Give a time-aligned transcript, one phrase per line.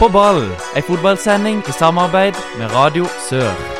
[0.00, 3.79] På ball, ei fotballsending i samarbeid med Radio Sør.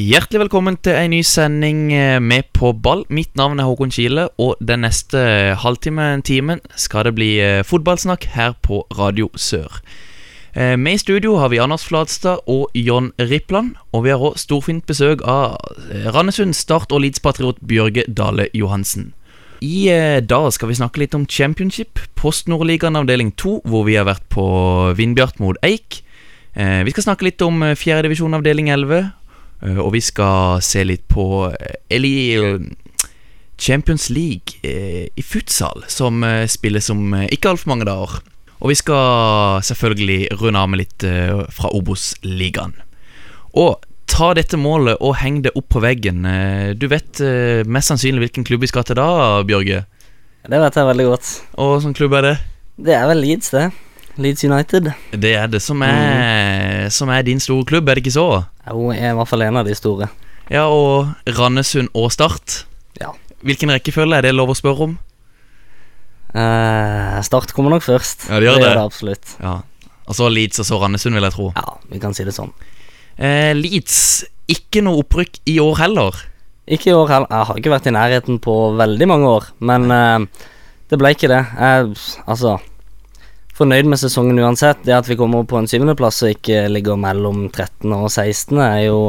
[0.00, 3.02] Hjertelig velkommen til en ny sending eh, med På ball.
[3.12, 5.20] Mitt navn er Håkon Kile, og den neste
[5.60, 9.82] halvtimen, timen, skal det bli eh, fotballsnakk her på Radio Sør.
[10.54, 14.40] Eh, Med i studio har vi Anders Flatstad og John Rippland, og vi har òg
[14.40, 15.58] storfint besøk av
[15.90, 19.10] eh, Randesund Start og Leeds-patriot Bjørge Dale Johansen.
[19.60, 24.00] I eh, dag skal vi snakke litt om Championship, Post Nordligaen avdeling 2, hvor vi
[24.00, 24.46] har vært på
[24.96, 26.06] Vindbjart mot Eik.
[26.54, 29.10] Eh, Vi skal snakke litt om eh, fjerdedivisjon avdeling 11, eh,
[29.62, 32.62] og vi skal se litt på eh, Eli eh,
[33.60, 38.20] Champions League eh, i futsal, som eh, spilles om eh, ikke altfor mange dager.
[38.60, 42.74] Og vi skal selvfølgelig runde av med litt eh, fra Obos-ligaen.
[43.56, 43.78] Og
[44.10, 46.24] ta dette målet og heng det opp på veggen.
[46.28, 49.84] Eh, Du vet eh, mest sannsynlig hvilken klubb vi skal til da, Bjørge?
[50.48, 51.30] Det vet jeg veldig godt.
[51.60, 52.34] Og hvilken klubb er det?
[52.80, 53.66] Det er vel Leeds, det.
[54.20, 54.90] Leeds United.
[55.16, 58.26] Det er det som er, som er din store klubb, er det ikke så?
[58.68, 60.10] Jo, er i hvert fall en av de store.
[60.50, 62.64] Ja, og Randesund og Start.
[63.00, 63.12] Ja.
[63.46, 64.98] Hvilken rekkefølge er det lov å spørre om?
[66.34, 68.28] Eh, start kommer nok først.
[68.30, 68.66] Ja, det gjør det.
[68.68, 69.32] gjør det absolutt.
[69.42, 69.56] Ja,
[70.10, 71.52] Og så Leeds og så Randesund, vil jeg tro.
[71.56, 72.50] Ja, vi kan si det sånn.
[73.18, 76.16] Eh, Leeds, ikke noe opprykk i år heller.
[76.70, 77.30] Ikke i år heller.
[77.30, 80.46] Jeg har ikke vært i nærheten på veldig mange år, men eh,
[80.90, 81.44] det ble ikke det.
[81.58, 81.94] Jeg,
[82.26, 82.56] altså
[83.60, 84.78] Fornøyd med sesongen uansett.
[84.86, 87.92] Det at vi kommer på en syvendeplass og ikke ligger mellom 13.
[87.92, 89.00] og 16., er jo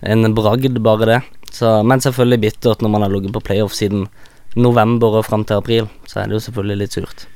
[0.00, 1.18] en bragd, bare det.
[1.52, 4.06] Så, men selvfølgelig bittert når man har ligget på playoff siden
[4.56, 5.90] november og fram til april.
[6.08, 7.26] Så er det jo selvfølgelig litt surt.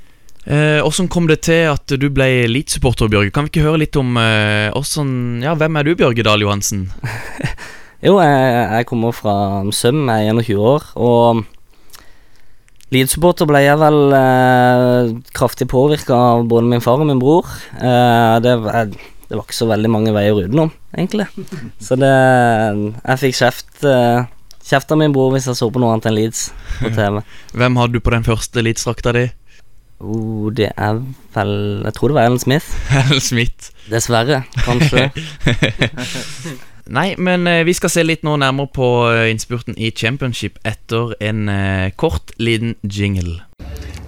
[0.45, 3.33] Eh, Hvordan kom det til at du ble Elite-supporter, Bjørge?
[3.35, 6.89] Kan vi ikke høre litt om eh, hvordan, ja, Hvem er du, Bjørge Dahl Johansen?
[8.05, 9.35] Jo, jeg, jeg kommer fra
[9.73, 11.39] Søm, jeg er 21 år, og
[12.95, 17.49] Leeds-supporter ble jeg vel eh, kraftig påvirka av både min far og min bror.
[17.75, 21.27] Eh, det, var- det var ikke så veldig mange veier utenom, egentlig.
[21.87, 24.27] Så det Jeg fikk kjeft, eh,
[24.65, 26.47] kjeft av min bror hvis jeg så på noe annet enn Leeds
[26.81, 27.23] på TV.
[27.59, 29.27] Hvem hadde du på den første Leeds-drakta di?
[30.05, 30.99] Oh, det er
[31.37, 31.53] vel
[31.87, 32.67] Jeg tror det var Ellen Smith.
[33.03, 33.71] Ellen Smith.
[33.91, 35.09] Dessverre, kanskje.
[36.87, 41.15] Nei, men eh, vi skal se litt nå nærmere på eh, innspurten i Championship etter
[41.25, 43.41] en eh, kort, liten jingle.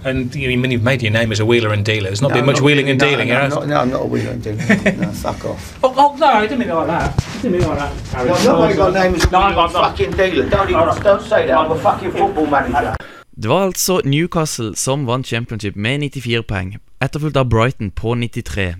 [0.05, 2.09] And you, mean, you've made your name as a wheeler and dealer.
[2.09, 3.79] There's not No, been I'm much not- wheeling and no, dealing, no, has not, no,
[3.81, 4.61] I'm not a wheeler and dealer.
[5.01, 5.79] No, fuck off.
[5.83, 7.11] Oh, oh, no, I didn't mean it like that.
[7.17, 7.93] I didn't mean it like that.
[8.15, 8.29] Harry.
[8.29, 10.49] No, nobody got name as a No, wheeler and fucking dealer.
[10.49, 11.57] Don't even, don't say that.
[11.57, 12.95] I'm a fucking football manager.
[13.37, 18.73] Det var altså Newcastle som vant Championship med 94 poeng, etterfulgt av Brighton på 93.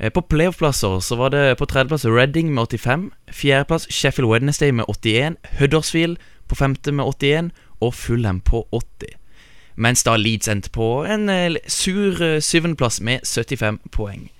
[0.00, 4.84] Eh, På playoff-plasser så var det på tredjeplass Reading med 85, fjerdeplass Sheffield Wednesday med
[4.88, 6.16] 81, Huddersfield
[6.48, 7.50] på femte med 81
[7.80, 9.16] og Fulham på 80.
[9.76, 14.30] Mens da Leeds endte på en eh, sur eh, syvendeplass med 75 poeng.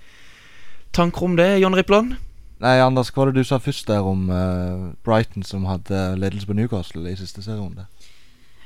[0.93, 2.15] Tanker om det, John Rippland?
[2.59, 6.47] Nei, Anders, hva var det du sa først der om uh, Brighton som hadde ledelse
[6.47, 7.85] på Newcastle i siste serierunde?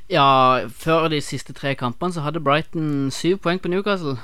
[0.09, 4.17] Ja, før de siste tre kampene så hadde Brighton syv poeng på Newcastle.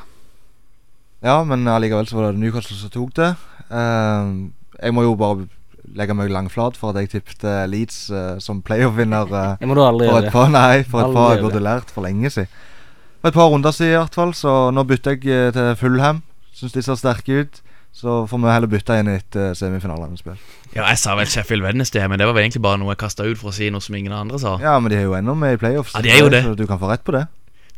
[1.25, 3.34] Ja, men allikevel så var det Newcastle som tok det.
[3.69, 4.50] Uh,
[4.80, 5.47] jeg må jo bare
[5.97, 9.29] legge meg langflat for at jeg tippet Leeds uh, som playoff-vinner.
[9.29, 10.31] Uh, Det må du aldri gjøre.
[10.34, 12.52] par, nei, for et par jeg burde lært for lenge siden.
[13.19, 16.22] For et par runder siden i hvert fall, så nå bytter jeg eh, til Fullham.
[16.56, 17.59] Syns de ser sterke ut.
[17.91, 20.38] Så får vi heller bytte inn etter uh, semifinalespill.
[20.75, 23.25] Ja, jeg sa vel Sheffield Wednesday, men det var vel egentlig bare noe jeg kasta
[23.28, 24.53] ut for å si noe som ingen andre sa.
[24.62, 25.97] Ja, men de er jo ennå med i playoffs.
[25.97, 26.44] Ja, de er jo det.
[26.46, 27.25] Så du kan få rett på det.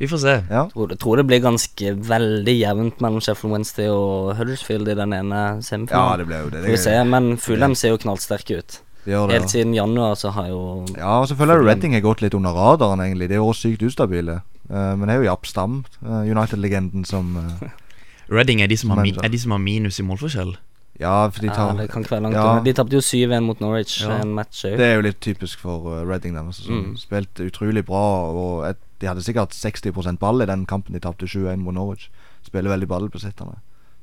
[0.01, 0.31] Vi får se.
[0.49, 0.63] Ja.
[0.73, 5.41] Tror, tror det blir ganske veldig jevnt mellom Sheffield Wednesday og Huddersfield i den ene
[5.61, 6.63] ja, det ble jo det.
[6.63, 8.79] Får vi det se, men Fulham ser jo knallsterke ut.
[9.05, 9.51] de gjør det, Helt ja.
[9.53, 10.63] siden januar så har jo
[10.95, 13.29] Ja, og så føler jeg Redding har gått litt under radaren, egentlig.
[13.29, 14.41] De er jo også sykt ustabile.
[14.71, 17.69] Uh, men det er jo Japp Stam, uh, United-legenden, som uh,
[18.35, 20.55] Reading er de, som har min, er de som har minus i målforskjell.
[21.01, 22.59] Ja, for de ja, tar Det kan ikke være langt Ja.
[22.65, 24.17] De tapte jo 7-1 mot Norwich Ja.
[24.21, 24.63] en match.
[24.63, 26.93] Det er jo litt typisk for uh, Redding denne sesongen.
[26.93, 26.97] Mm.
[26.97, 31.27] Spilte utrolig bra, og et, de hadde sikkert 60 ball i den kampen de tapte
[31.27, 32.07] 7-1 mot Norwich.
[32.45, 33.57] Spiller veldig ballbesittende.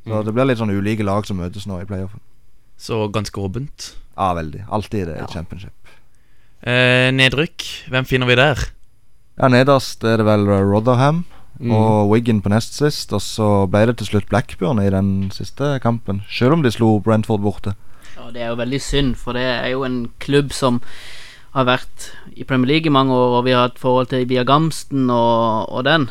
[0.04, 0.24] Så Mm.
[0.24, 2.20] det blir litt sånn ulike lag som møtes nå i playoffen.
[2.78, 3.94] Så ganske åpent.
[4.16, 4.64] Ja, veldig.
[4.70, 5.26] Alltid det i Ja.
[5.26, 5.72] championship.
[6.62, 8.56] Eh, nedrykk, hvem finner vi der?
[9.38, 11.24] Ja, nederst er det vel Rotherham
[11.60, 11.72] Mm.
[11.72, 13.12] og Wigan på nest sist.
[13.12, 17.00] Og så ble det til slutt Blackburn i den siste kampen, selv om de slo
[17.00, 17.74] Brentford borte.
[18.16, 20.80] Ja, det er jo veldig synd, for det er jo en klubb som
[21.54, 24.44] har vært i Premier League i mange år, og vi har hatt forhold til Via
[24.46, 26.08] Gamsten og, og den.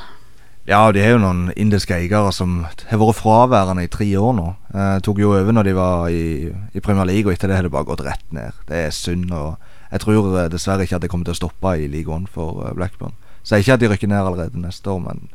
[0.68, 4.50] Ja, de har jo noen indiske eiere som har vært fraværende i tre år nå.
[4.76, 7.64] Eh, tok jo over når de var i, i Premier League, og etter det har
[7.64, 8.58] det bare gått rett ned.
[8.68, 9.32] Det er synd.
[9.32, 9.56] og
[9.94, 12.76] Jeg tror eh, dessverre ikke at det kommer til å stoppe i ligaen for så
[12.76, 13.16] Blackburn.
[13.48, 15.30] Sier ikke at de rykker ned allerede neste år, men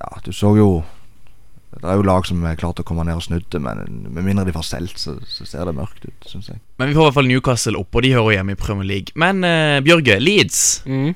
[0.00, 0.68] ja, du så jo
[1.80, 3.84] Det er jo lag som er klart å komme ned og snudde, men
[4.14, 6.60] med mindre de får solgt, så, så ser det mørkt ut, syns jeg.
[6.78, 9.14] Men vi får i hvert fall Newcastle opp, og de hører hjemme i Premier League.
[9.18, 11.14] Men uh, Bjørge, Leeds, Mm.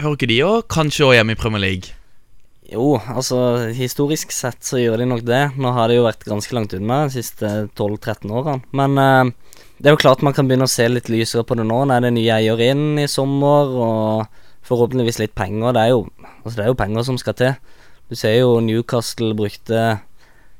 [0.00, 1.92] hører ikke de òg kanskje hjemme i Premier League?
[2.72, 3.38] Jo, altså
[3.76, 5.42] historisk sett så gjør de nok det.
[5.60, 8.62] Nå har de jo vært ganske langt unna de siste 12-13 årene.
[8.72, 11.66] Men uh, det er jo klart man kan begynne å se litt lysere på det
[11.68, 11.82] nå.
[11.84, 15.74] Nå er det nye eier inn i sommer, og forhåpentligvis litt penger.
[15.76, 16.04] Det er jo,
[16.44, 17.56] altså det er jo penger som skal til.
[18.12, 19.82] Du ser jo Newcastle brukte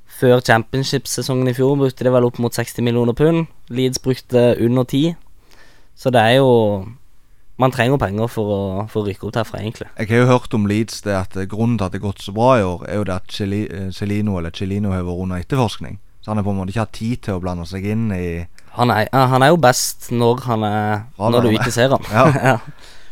[0.08, 3.42] Før championship-sesongen i fjor brukte de vel opp mot 60 millioner pund.
[3.68, 5.10] Leeds brukte under 10.
[6.00, 6.86] Så det er jo
[7.60, 9.90] Man trenger penger for å, for å rykke opp derfra, egentlig.
[10.00, 12.32] Jeg har jo hørt om Leeds det at grunnen til at det har gått så
[12.32, 16.00] bra i år, er jo det at eh, Celino eller Celino har vært under etterforskning.
[16.24, 18.24] Så han har på en måte ikke hatt tid til å blande seg inn i
[18.78, 22.08] Han er, han er jo best når han er Når du ikke ser han.
[22.48, 22.56] Ja.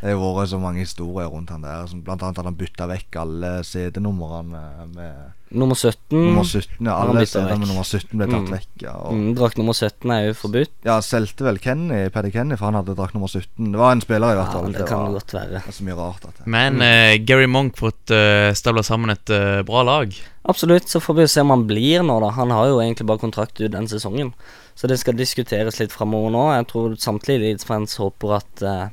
[0.01, 1.87] Det har vært så mange historier rundt han der.
[1.91, 4.63] Som blant annet at han bytta vekk alle CD-numrene
[4.95, 6.87] med Nummer 17 nummer 17.
[6.87, 8.53] Ja, alle CD-er med nummer 17 ble tatt Mm.
[8.55, 8.69] vekk.
[8.85, 10.71] Ja, og, mm, Drakt nummer 17 er jo forbudt.
[10.87, 13.73] ja solgte vel Kenny, Paddy Kenny, for han hadde drakt nummer 17.
[13.73, 14.67] Det var en spiller, i hvert fall.
[14.69, 15.49] Ja, det det, kan var, godt være.
[15.51, 16.47] det er så mye rart at det.
[16.47, 20.15] Men uh, Gary Monk fått uh, stabla sammen et uh, bra lag.
[20.47, 22.31] Absolutt, så får vi jo se om han blir nå, da.
[22.39, 24.33] Han har jo egentlig bare kontrakt ut den sesongen.
[24.79, 26.47] Så det skal diskuteres litt framover nå.
[26.55, 28.89] Jeg tror samtlige Leeds-fans håper at uh,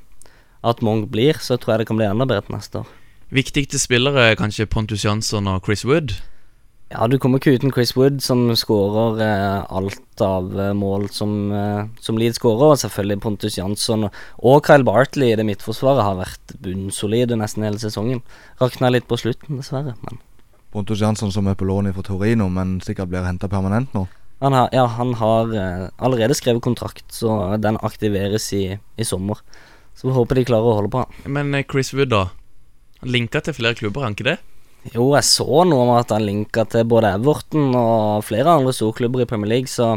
[0.63, 2.95] At Monk blir, så tror jeg det kan bli enda bedre til neste år.
[3.33, 6.15] Viktigste spillere er kanskje Pontus Jansson og Chris Wood.
[6.87, 11.33] Ja, du kommer ikke uten Chris Wood, som skårer eh, alt av eh, mål som,
[11.51, 16.05] eh, som Leeds skårer, og selvfølgelig Pontus Jansson og, og Kyle Bartley i det midtforsvaret
[16.05, 18.23] har vært bunnsolide nesten hele sesongen.
[18.61, 20.23] Rakna litt på slutten, dessverre, men
[20.71, 24.05] Pontus Jansson som er på lån fra Torino, men sikkert blir henta permanent nå.
[24.39, 29.43] han har, ja, han har eh, allerede skrevet kontrakt, så den aktiveres i, i sommer.
[29.97, 31.33] Så vi håper de klarer å holde på han.
[31.33, 32.27] Men eh, Chris Wood, da?
[33.01, 34.37] Han linka til flere klubber, er han ikke det?
[34.93, 39.25] Jo, jeg så noe om at han linka til både Everton og flere andre storklubber
[39.25, 39.95] i Premier League, så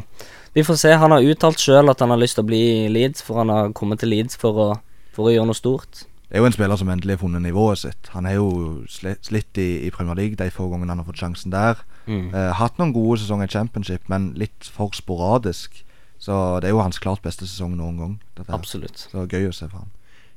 [0.57, 0.95] vi får se.
[0.99, 3.53] Han har uttalt sjøl at han har lyst til å bli i Leeds, for han
[3.53, 4.71] har kommet til Leeds for å,
[5.15, 6.07] for å gjøre noe stort.
[6.31, 8.11] Det er jo en spiller som endelig har funnet nivået sitt.
[8.15, 8.51] Han har jo
[8.87, 11.81] slitt i, i Premier League de få gangene han har fått sjansen der.
[12.07, 12.29] Mm.
[12.31, 15.83] Eh, hatt noen gode sesonger i Championship, men litt for sporadisk.
[16.21, 18.19] Så det er jo hans klart beste sesong noen gang.
[18.53, 19.07] Absolutt.
[19.09, 19.89] Så gøy å se for ham.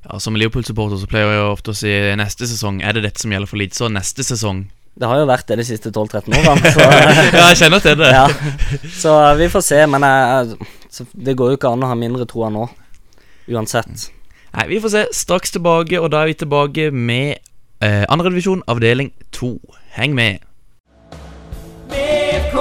[0.04, 2.82] Ja, Som Liverpool-supporter så pleier jeg ofte å si neste sesong.
[2.84, 3.64] Er det dette som gjelder for?
[3.76, 4.66] Så neste sesong.
[4.94, 6.84] Det har jo vært det de siste 12-13 årene, så,
[7.34, 8.12] ja, jeg kjenner til det.
[8.14, 8.28] ja.
[8.94, 9.80] så vi får se.
[9.90, 10.58] Men jeg,
[11.28, 12.68] det går jo ikke an å ha mindre troa nå,
[13.50, 14.10] uansett.
[14.54, 15.04] Nei, Vi får se.
[15.18, 17.40] Straks tilbake, og da er vi tilbake med
[17.82, 19.56] eh, andredivisjon, avdeling to.
[19.98, 20.46] Heng med.
[21.90, 22.60] BK,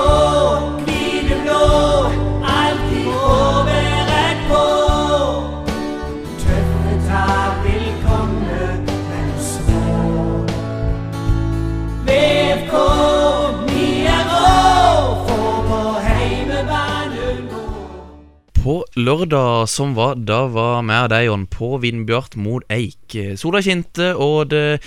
[19.02, 23.16] lørdag som var, da var vi og deg, på Vindbjart mot Eik.
[23.40, 24.82] Sola kinte, og det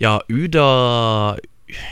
[0.00, 1.36] Ja, ut av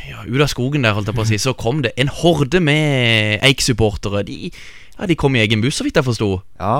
[0.08, 2.60] ja, ut av skogen der, holdt jeg på å si, så kom det en horde
[2.64, 4.24] med Eik-supportere.
[4.26, 4.50] De,
[4.98, 6.40] ja, de kom i egen buss, så vidt jeg forsto.
[6.58, 6.74] Ja,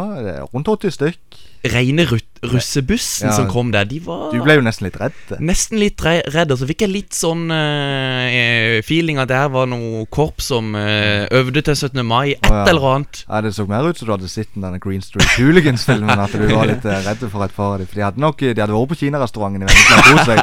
[0.51, 1.45] rundt 80 stykk.
[1.69, 3.33] Rene russebussen Ja.
[3.35, 5.13] som kom der, de var Du ble jo nesten litt redd.
[5.43, 9.67] Nesten litt redd, og så fikk jeg litt sånn uh, feeling at det her var
[9.67, 11.99] noe korps som uh, øvde til 17.
[12.07, 12.65] mai, et oh, ja.
[12.71, 13.25] eller annet.
[13.27, 16.15] Ja, Det så mer ut som du hadde sett den denne Green Street Hooligans-filmen.
[16.15, 17.91] At du var litt uh, redd for et par av dem.
[17.91, 20.39] For de hadde nok De hadde vært på kinarestauranten i Vennesla og kost seg.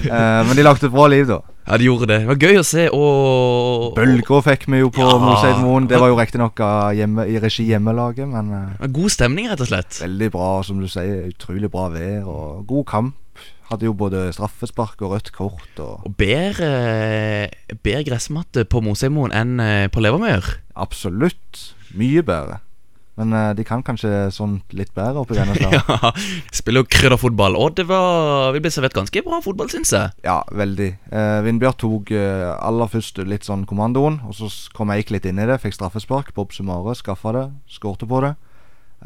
[0.50, 1.42] Men de lagde et bra liv, da.
[1.66, 2.20] Ja, de gjorde det.
[2.22, 5.16] Det var gøy å se, og Bølger fikk vi jo på Ja.
[5.18, 5.88] Moseidmoen.
[5.90, 6.60] Det var jo riktignok
[7.26, 9.98] i regi hjemmelaget, men eh, God stemning, rett og slett.
[10.04, 10.50] veldig bra.
[10.62, 13.14] Som du sier, utrolig bra vær og god kamp.
[13.66, 17.48] Hadde jo både straffespark og rødt kort og Og bedre,
[17.82, 20.52] bedre gressmatte på Moseimoen enn eh, på Levermøyer?
[20.78, 21.72] Absolutt.
[21.98, 22.60] Mye bedre.
[23.16, 25.70] Men eh, de kan kanskje sånn litt bedre oppi Vennesla.
[25.76, 26.10] Ja,
[26.52, 30.12] spiller jo krydderfotball, og det var Vi ble servert ganske bra fotball, syns jeg.
[30.26, 30.90] Ja, veldig.
[31.08, 35.40] Eh, Vindbjørn tok eh, aller først litt sånn kommandoen, og så kom Eik litt inn
[35.40, 35.56] i det.
[35.62, 36.34] Fikk straffespark.
[36.36, 37.46] Bob Sumare skaffa det,
[37.78, 38.34] skårte på det.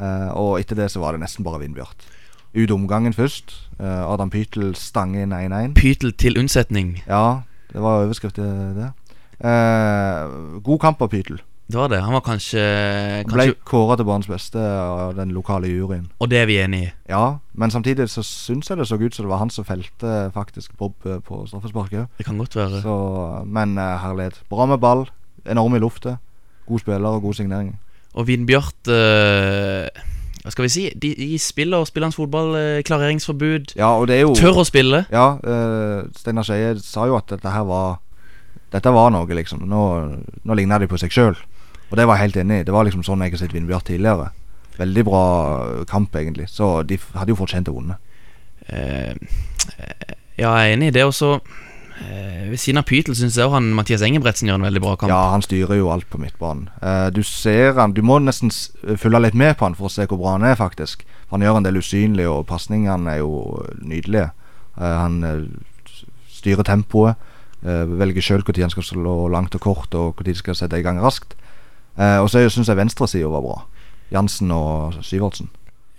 [0.01, 2.09] Eh, og etter det så var det nesten bare Vindbjørn.
[2.51, 3.53] Ut omgangen først.
[3.79, 5.77] Eh, Adam Pytel stang inn 1-1.
[5.79, 6.97] Pytel til unnsetning.
[7.07, 8.91] Ja, det var overskrift til det.
[9.39, 11.39] Eh, god kamp av Pytel.
[11.71, 12.01] Det var det.
[12.03, 12.61] Han var kanskje,
[13.29, 16.09] Ble kanskje kåra til banens beste av den lokale juryen.
[16.19, 16.89] Og det er vi enig i.
[17.07, 20.31] Ja, men samtidig så syns jeg det så ut som det var han som felte
[20.35, 22.09] faktisk Bob eh, på straffesparket.
[22.17, 22.81] Det kan godt være.
[22.83, 22.95] Så,
[23.47, 24.41] men eh, herlighet.
[24.49, 25.05] Bra med ball.
[25.47, 26.19] Enorm i luftet.
[26.67, 27.71] God spiller og god signering.
[28.13, 29.87] Og Vindbjart øh,
[30.43, 30.83] Hva skal vi si?
[31.01, 32.83] De, de spiller hans fotball.
[32.83, 33.77] klareringsforbud.
[33.77, 35.05] Ja, og det er jo Tør å spille.
[35.11, 38.01] Ja, øh, Steinar Skeie sa jo at dette her var
[38.71, 39.63] Dette var noe, liksom.
[39.67, 39.81] Nå,
[40.43, 41.35] nå ligner de på seg sjøl.
[41.91, 42.63] Og det var jeg helt enig i.
[42.67, 44.29] Det var liksom sånn jeg har sett Vindbjart tidligere.
[44.79, 45.23] Veldig bra
[45.65, 46.47] eh, kamp, egentlig.
[46.49, 47.97] Så de hadde jo fortjent å vinne.
[48.71, 51.03] Eh, eh, ja, jeg er enig i det.
[51.05, 54.83] Og så eh, ved siden av Pytel syns jeg han Mathias Engebretsen gjør en veldig
[54.83, 55.11] bra kamp.
[55.11, 56.69] Ja, han styrer jo alt på midtbanen.
[56.79, 58.53] Eh, du ser han Du må nesten
[58.95, 61.03] følge litt med på han for å se hvor bra han er, faktisk.
[61.27, 64.31] For han gjør en del usynlig, og pasningene er jo nydelige.
[64.79, 65.19] Eh, han
[66.31, 67.15] styrer tempoet.
[67.61, 70.79] eh, velger sjøl når han skal slå langt og kort, og når de skal sette
[70.79, 71.35] i gang raskt.
[71.97, 73.57] Eh, og så syns jeg venstresida var bra.
[74.11, 75.49] Jansen og Syvertsen.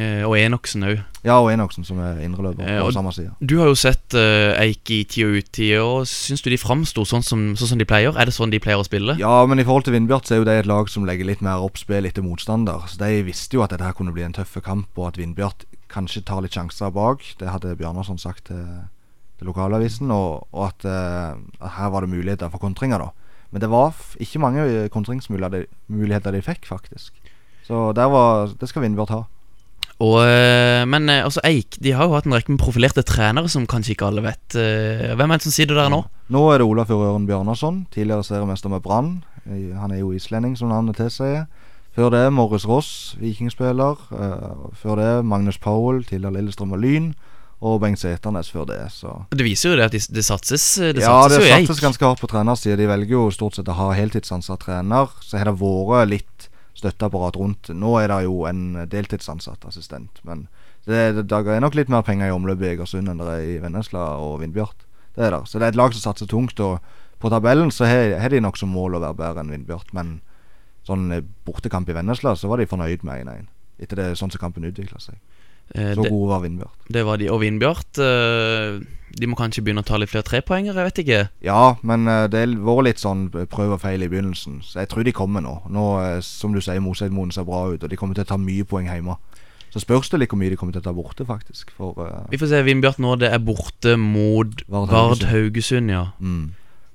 [0.01, 1.03] Eh, og Enoksen òg.
[1.23, 3.31] Ja, og Enoksen, som er indreløper Eh, på samme side.
[3.45, 7.23] Du har jo sett eh, Eik i og utid, og syns du de framsto sånn,
[7.23, 8.17] som- sånn som de pleier?
[8.17, 9.17] Er det sånn de pleier å spille?
[9.21, 11.43] Ja, men i forhold til Vindbjart så er jo det et lag som legger litt
[11.43, 12.81] mer oppspill etter motstander.
[12.89, 15.65] Så de visste jo at dette her kunne bli en tøff kamp, og at Vindbjart
[15.93, 17.21] kanskje tar litt sjanser bak.
[17.39, 18.65] Det hadde Bjarnarsson sagt til,
[19.39, 23.11] til lokalavisen, og, og at, eh, at her var det muligheter for kontringer, da.
[23.53, 27.13] Men det var ikke mange eh, kontringsmuligheter de fikk, faktisk.
[27.67, 29.23] Så var, det skal Vindbjørn ta.
[30.03, 33.51] Og, eh, men eh, altså Eik de har jo hatt en rekke med profilerte trenere
[33.53, 34.57] som kanskje ikke alle vet.
[34.57, 36.01] Hvem er det som sitter der nå?
[36.33, 39.21] Nå er det Olafur Øren Bjørnarsson, tidligere seriemester med Brann.
[39.45, 41.45] Han er jo islending, som navnet tilsier.
[41.93, 44.01] Før det Morris Ross, vikingspiller.
[44.81, 47.11] Før det Magnus Powell, tidligere Lillestrøm og Lyn.
[47.63, 50.91] Og Bengt Seternes før det, så Det viser jo det at de, det satses eh,
[50.97, 52.75] Det Ja, satses det satses ganske hardt på trenersida.
[52.81, 55.13] De velger jo stort sett å ha heltidsansatt trener.
[55.23, 57.71] Så har det vært litt støtteapparat rundt.
[57.71, 60.19] Nå er det jo en deltidsansatt assistent.
[60.27, 60.49] Men
[60.89, 63.61] det, det, er nok litt mer penger i omløpet i Egersund enn det er i
[63.63, 64.83] Vennesla og Vindbjart.
[65.15, 65.47] Det er der.
[65.47, 66.59] Så det er et lag som satser tungt.
[66.59, 66.83] Og
[67.23, 69.95] på tabellen så har har de nok som mål å være bedre enn Vindbjart.
[69.95, 70.17] Men
[70.89, 73.47] sånn eh, bortekamp i Vennesla så var de fornøyd med 1-1.
[73.83, 75.21] Etter det sånn som kampen utvikla seg.
[75.75, 76.75] Eh, Så det, gode var Vindbjart.
[76.93, 77.31] det var de.
[77.33, 78.81] Og Vindbjart eh,
[79.17, 81.21] De må kanskje begynne å ta litt flere trepoengere, jeg vet ikke.
[81.45, 84.61] Ja, men eh, det var litt sånn prøv og feil i begynnelsen.
[84.65, 85.59] Så jeg tror de kommer nå.
[85.69, 85.87] Nå,
[86.25, 88.89] Som du sier, Moseidmoen ser bra ut, og de kommer til å ta mye poeng
[88.89, 89.17] hjemme.
[89.73, 91.71] Så spørs det litt hvor mye de kommer til å ta borte, faktisk.
[91.79, 93.15] For uh, Vi får se Vindbjart nå.
[93.17, 95.89] Det er borte mot Vard Haugesund.
[95.93, 96.11] Ja.
[96.21, 96.51] mm.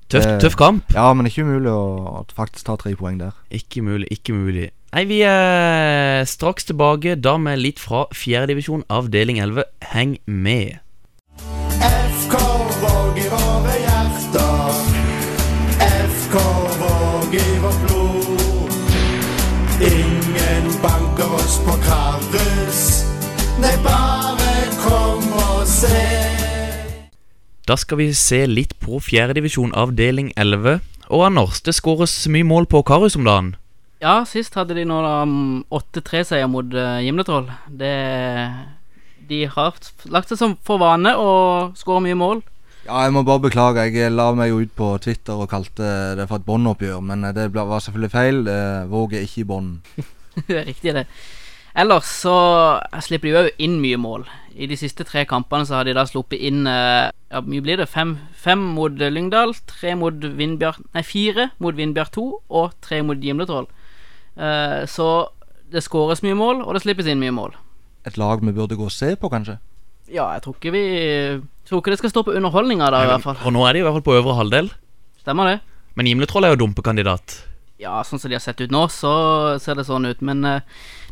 [0.07, 0.93] Tøff, tøff kamp.
[0.95, 3.33] Ja, men ikke umulig å faktisk ta tre poeng der.
[3.51, 4.69] Ikke mulig, ikke mulig.
[4.87, 9.65] Nei, vi er straks tilbake, da med litt fra fjerdedivisjon, avdeling 11.
[9.91, 10.79] Heng med.
[11.83, 12.37] FK
[12.79, 14.79] Våg i våre hjerter.
[16.13, 16.37] FK
[16.79, 18.87] Våg i vårt blod.
[19.91, 22.81] Ingen banker oss på Karus.
[23.59, 26.03] Nei, bare kom og se.
[27.67, 30.79] Da skal vi se litt på fjerdedivisjon, avdeling 11.
[31.11, 33.57] Og Anders, det skåres mye mål på Karus om dagen.
[34.03, 37.47] Ja, sist hadde de nå da mm, 8-3-seier mot uh, Gimletroll.
[37.67, 37.93] Det
[39.27, 39.79] De har
[40.13, 41.31] lagt seg som for vane å
[41.77, 42.43] skåre mye mål.
[42.85, 43.87] Ja, jeg må bare beklage.
[43.91, 47.33] Jeg la meg jo ut på Twitter og kalte det for et båndoppgjør, men eh,
[47.35, 48.45] det var selvfølgelig feil.
[48.87, 49.97] Våg er ikke i bånd.
[50.37, 51.07] Det er Riktig, det.
[51.77, 52.33] Ellers så
[53.05, 54.23] slipper de jo inn mye mål.
[54.57, 57.77] I de siste tre kampene så har de da sluppet inn eh, Ja, mye blir
[57.77, 57.89] det?
[57.91, 62.23] Fem, fem mot Lyngdal, tre mot Vindbjart Nei, fire mot Vindbjart 2
[62.61, 63.67] og tre mot Gimletroll.
[64.37, 65.29] Eh, så
[65.71, 67.57] det skåres mye mål, og det slippes inn mye mål.
[68.07, 69.57] Et lag vi burde gå og se på, kanskje?
[70.07, 70.83] Ja, jeg tror ikke vi
[71.67, 73.39] Tror ikke det skal stå på underholdninga da, i hvert fall.
[73.43, 74.69] Og nå er de i hvert fall på øvre halvdel.
[75.19, 75.57] Stemmer det?
[75.99, 77.41] Men Gimletroll er jo dumpekandidat.
[77.81, 79.11] Ja, sånn som de har sett ut nå, så
[79.59, 80.21] ser det sånn ut.
[80.23, 80.61] Men uh,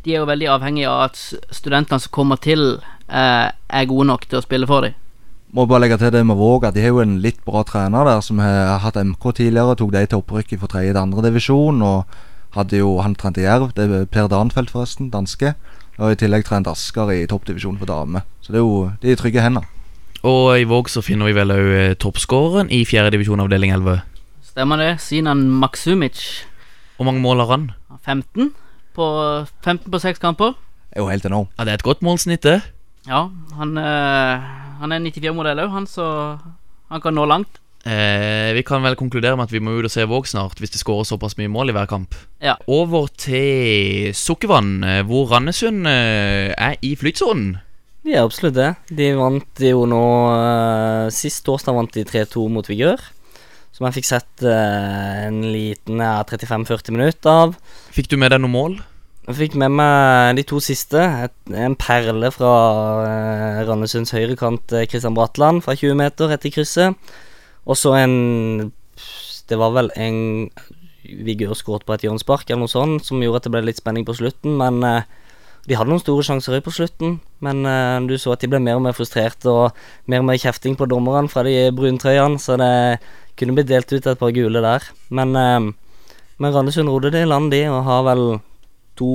[0.06, 1.20] de er jo veldig avhengige av at
[1.52, 2.78] studentene som kommer til,
[3.12, 4.96] uh, er gode nok til å spille for dem.
[5.56, 8.08] Må bare legge til det med Våg at de har jo en litt bra trener
[8.08, 9.76] der som har hatt MK tidligere.
[9.76, 11.84] Tok de til opprykket fra tredje til andre divisjon.
[11.84, 12.18] Og
[12.56, 13.72] hadde jo han trente Jerv.
[13.76, 15.12] Det er Per Danfeldt, forresten.
[15.14, 15.54] Danske.
[16.00, 18.26] Og i tillegg trent Asker i toppdivisjon for damer.
[18.44, 19.68] Så det er jo de er i trygge hender.
[20.26, 24.00] Og i Våg så finner vi vel òg eh, toppskåreren i fjerdedivisjon, avdeling 11.
[24.48, 24.92] Stemmer det?
[25.04, 26.22] Sinan Maksumic.
[26.98, 27.68] Hvor mange mål har han?
[28.06, 28.50] 15
[28.96, 29.06] på
[29.64, 30.56] 15 på 6 kamper.
[30.90, 31.52] Det er jo helt enormt.
[31.60, 32.62] Ja, Det er et godt målsnitt, det.
[33.08, 33.28] Ja,
[33.60, 34.46] han, øh,
[34.80, 36.38] han er 94-modell òg, han, så
[36.90, 37.60] han kan nå langt.
[37.86, 40.74] Eh, vi kan vel konkludere med at vi må ut og se Våg snart, hvis
[40.74, 42.16] de skårer såpass mye mål i hver kamp.
[42.42, 42.56] Ja.
[42.66, 47.60] Over til Sukkervann, eh, hvor Randesund eh, er i flytsonen.
[48.06, 48.72] De er absolutt det.
[48.94, 50.00] De vant jo nå
[50.30, 53.02] uh, Sist torsdag vant de 3-2 mot Vigør.
[53.74, 57.56] som jeg fikk sett uh, en liten uh, 35-40 minutter av.
[57.96, 58.78] Fikk du med deg noe mål?
[59.26, 61.02] Jeg fikk med meg de to siste.
[61.26, 62.54] Et, en perle fra
[63.02, 66.94] uh, Randesunds høyrekant, Kristian Bratland, fra 20 meter etter krysset.
[67.66, 68.72] Og så en
[69.50, 70.50] Det var vel en
[71.06, 74.06] Vigør skåret på et hjørnespark eller noe sånt, som gjorde at det ble litt spenning
[74.08, 75.06] på slutten, men eh,
[75.70, 78.80] de hadde noen store sjanser på slutten, men eh, du så at de ble mer
[78.80, 79.78] og mer frustrerte og
[80.10, 82.72] mer og mer kjefting på dommerne fra de bruntrøyene, så det
[83.38, 84.90] kunne blitt delt ut et par gule der.
[85.14, 85.70] Men, eh,
[86.42, 88.26] men Randesund rodde det i land, de, og har vel
[88.98, 89.12] to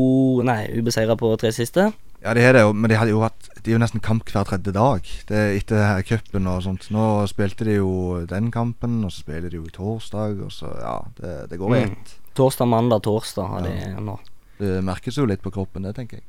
[0.47, 1.91] Nei, ubeseira på tre siste.
[2.21, 4.45] Ja, de har det men de hadde jo hatt De er jo nesten kamp hver
[4.45, 5.07] tredje dag.
[5.29, 6.91] Det er Etter det cupen og sånt.
[6.93, 10.69] Nå spilte de jo den kampen, og så spiller de jo i torsdag, og så
[10.81, 11.97] Ja, det, det går i Mm.
[12.37, 14.19] Torsdag, mandag, torsdag har de nå.
[14.61, 16.25] Det merkes jo litt på kroppen, det tenker jeg.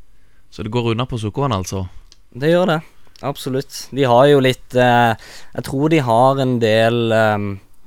[0.49, 1.85] Så det går unna på Sukkeren, altså?
[2.33, 2.79] Det gjør det.
[3.21, 3.87] Absolutt.
[3.91, 5.13] De har jo litt eh,
[5.53, 7.37] Jeg tror de har en del eh,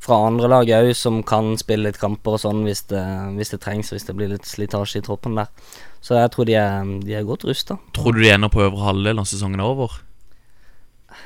[0.04, 3.02] fra andre lag òg som kan spille litt kamper og sånn hvis det,
[3.38, 5.48] hvis det trengs, hvis det blir litt slitasje i troppen der.
[6.04, 7.78] Så jeg tror de er, de er godt rusta.
[7.96, 9.94] Tror du de ender på øvre halvdel når sesongen er over?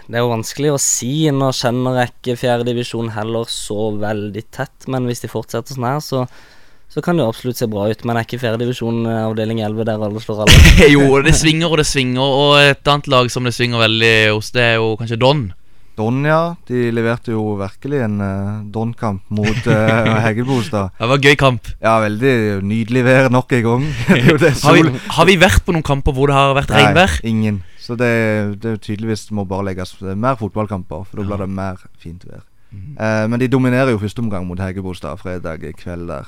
[0.08, 1.12] Det er jo vanskelig å si.
[1.34, 6.00] Nå kjenner jeg ikke fjerdedivisjon heller så veldig tett, men hvis de fortsetter sånn her,
[6.04, 6.22] så,
[6.92, 8.04] så kan det jo absolutt se bra ut.
[8.06, 10.74] Men er ikke fjerdedivisjon eh, avdeling 11 der alle slår alle?
[10.94, 14.52] jo, det svinger og det svinger, og et annet lag som det svinger veldig hos,
[14.54, 15.48] det er jo kanskje Don.
[15.98, 16.54] Don, ja.
[16.68, 20.92] De leverte jo virkelig en uh, Don-kamp mot uh, Heggebostad.
[20.98, 21.70] Det var en gøy kamp.
[21.82, 23.88] Ja, veldig nydelig vær nok en gang.
[24.64, 24.84] Har vi,
[25.16, 27.18] har vi vært på noen kamper hvor det har vært Nei, regnvær?
[27.26, 27.62] ingen.
[27.82, 28.10] Så det,
[28.62, 32.44] det tydeligvis må bare legges mer fotballkamper, for da blir det mer fint vær.
[32.70, 33.24] Mm -hmm.
[33.24, 36.26] uh, men de dominerer jo første omgang mot Heggebostad fredag kveld der.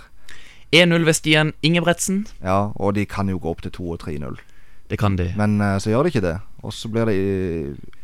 [0.72, 2.26] 1-0 ved Stian Ingebretsen.
[2.42, 4.36] Ja, og de kan jo gå opp til 2 og 3-0.
[4.90, 5.34] Det kan de.
[5.36, 6.38] Men uh, så gjør de ikke det.
[6.60, 7.16] Og så blir det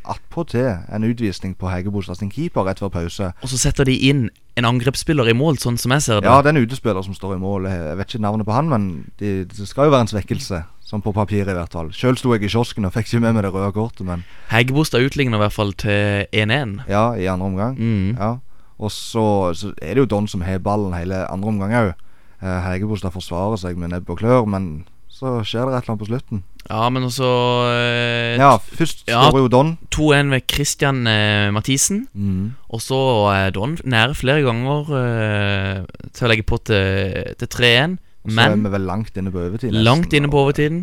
[0.08, 3.32] attpåtil en utvisning på Heggebostad sin keeper rett før pause.
[3.42, 6.30] Og så setter de inn en angrepsspiller i mål, sånn som jeg ser det.
[6.30, 7.68] Ja, det er en utespiller som står i mål.
[7.68, 8.88] Jeg vet ikke navnet på han, men
[9.20, 10.62] det, det skal jo være en svekkelse.
[10.86, 11.90] Sånn på papiret, i hvert fall.
[11.90, 14.22] Sjøl sto jeg i kiosken og fikk ikke med meg det røde kortet, men
[14.52, 16.76] Hegebostad utligner i hvert fall til 1-1.
[16.86, 17.74] ja, i andre omgang.
[17.74, 18.12] Mm.
[18.14, 18.36] Ja.
[18.78, 21.94] Og så, så er det jo Don som har ballen hele andre omgang òg.
[22.40, 26.08] Hegebostad forsvarer seg med nebb og klør, men så skjer det et eller annet på
[26.10, 26.42] slutten.
[26.66, 27.28] Ja, men også
[27.70, 29.22] eh, Ja, først ja.
[29.30, 29.70] står jo Don.
[29.94, 32.02] 2-1 ved Christian eh, Mathisen.
[32.12, 32.50] Mm.
[32.68, 32.98] Og så
[33.32, 37.96] er Don nære flere ganger eh, til å legge på til, til 3-1.
[38.26, 39.70] Og så er vi vel langt inne på overtid.
[39.70, 40.82] nesten, langt inne på overtiden.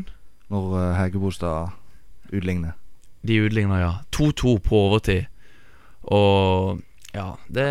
[0.53, 2.73] Når Hegebostad Heggebostad utligner.
[3.27, 3.91] De utligner, ja.
[4.15, 5.27] 2-2 på overtid.
[6.11, 6.79] Og
[7.13, 7.65] ja, det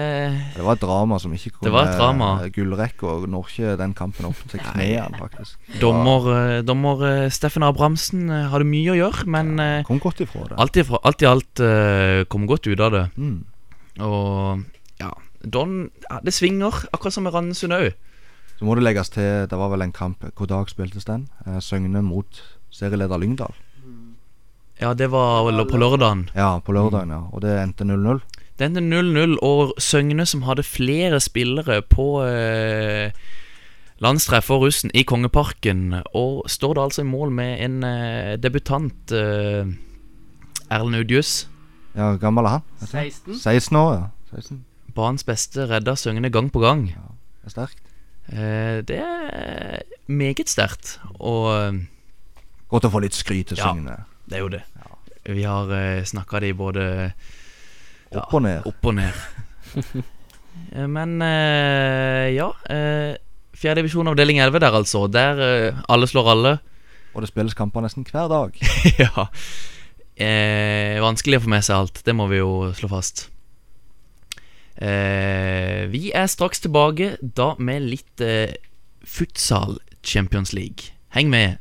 [0.57, 2.28] Det var et drama som ikke kunne Det var et drama.
[2.55, 5.57] gullrekke, og når ikke den kampen opp til knærne, faktisk.
[5.81, 10.22] Dommer, eh, dommer eh, Steffen Abrahamsen eh, hadde mye å gjøre, men ja, Kom godt
[10.22, 10.59] ifra det.
[10.62, 11.64] alt i alt i alt
[12.28, 13.05] kom godt ut av det.
[13.16, 13.44] Mm.
[14.00, 14.62] Og
[15.02, 15.11] ja,
[15.42, 17.90] Don ja, Det svinger, akkurat som med Randesund òg.
[18.59, 21.26] Så må det legges til Det var vel en kamp Hvor dag spiltes den?
[21.59, 23.52] Søgne mot serieleder Lyngdal.
[24.81, 26.28] Ja, det var vel på lørdagen.
[26.35, 27.20] Ja, på lørdagen, ja.
[27.33, 28.22] Og det endte 0-0.
[28.59, 33.12] Det endte 0-0, og Søgne, som hadde flere spillere på eh,
[34.03, 39.15] landstreff for russen i Kongeparken, og står da altså i mål med en eh, debutant,
[39.17, 39.65] eh,
[40.73, 41.49] Erlend Udjus.
[41.97, 42.67] Ja, gammel er han?
[42.87, 43.38] 16.
[43.41, 44.37] 16 år, ja.
[44.37, 44.61] 16.
[44.97, 46.87] Banens beste redda Søgne gang på gang.
[46.93, 47.09] Ja,
[47.43, 47.81] Det er sterkt.
[48.29, 51.81] Eh, det er meget sterkt, og
[52.73, 53.99] Godt å få litt skryt til Søgne.
[53.99, 54.05] Ja.
[54.25, 54.62] Det er jo det.
[55.29, 56.85] Vi har eh, snakka de både
[58.20, 58.66] Opp og ned.
[58.68, 59.22] Opp og ned.
[60.72, 63.14] Eh, Men eh, ja uh,
[63.57, 65.07] Fjerde divisjon avdeling 11 der, altså.
[65.09, 66.53] Der eh, alle slår alle.
[67.14, 68.57] Og det spilles kamper nesten hver dag.
[69.03, 69.27] ja.
[70.16, 73.27] Eh, vanskelig å få med seg alt, det må vi jo slå fast.
[74.77, 78.57] Eh, vi er straks tilbake, da med litt eh,
[79.05, 80.92] futsal Champions League.
[81.16, 81.61] Heng med.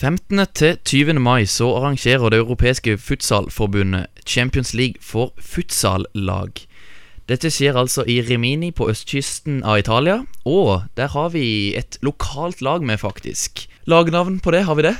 [0.00, 0.46] «15.
[0.54, 1.18] til 20.
[1.20, 6.62] mai så arrangerer det europeiske futsalforbundet Champions League for futsallag.
[7.28, 12.62] Dette skjer altså i Rimini på østkysten av Italia, og der har vi et lokalt
[12.64, 13.66] lag med, faktisk.
[13.86, 14.96] Lagnavn på det, har vi det?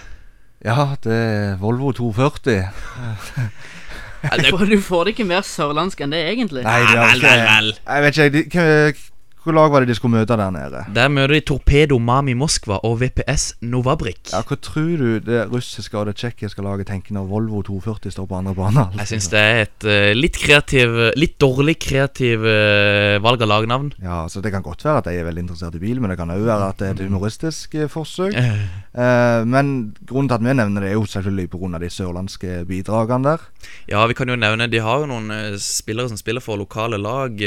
[0.64, 2.68] Ja, det er Volvo 240.
[4.20, 6.60] Du får- Du får det ikke mer sørlandsk enn det, egentlig.
[6.66, 7.78] Nei, det er ikke.
[7.88, 8.64] Jeg vet ikke,
[9.40, 10.81] Hvilket lag var det de skulle møte der nede?
[10.92, 14.18] Der møter de Torpedo Mami Moskva og VPS Novabrik.
[14.35, 18.26] Ja, Hva tror du det russiske og det tsjekkiske laget tenker når Volvo 240 står
[18.29, 18.85] på andre bane?
[19.00, 23.88] Jeg syns det er et uh, litt kreativ Litt dårlig kreativ uh, valg av lagnavn.
[24.05, 26.18] Ja, så Det kan godt være at de er veldig interessert i bil, men det
[26.20, 28.37] kan òg være at det er et humoristisk eh, forsøk.
[28.37, 29.72] Eh, men
[30.05, 31.81] grunnen til at vi nevner det, er jo selvfølgelig pga.
[31.81, 33.48] de sørlandske bidragene der.
[33.88, 37.40] Ja, vi kan jo nevne De har jo noen spillere som spiller for lokale lag,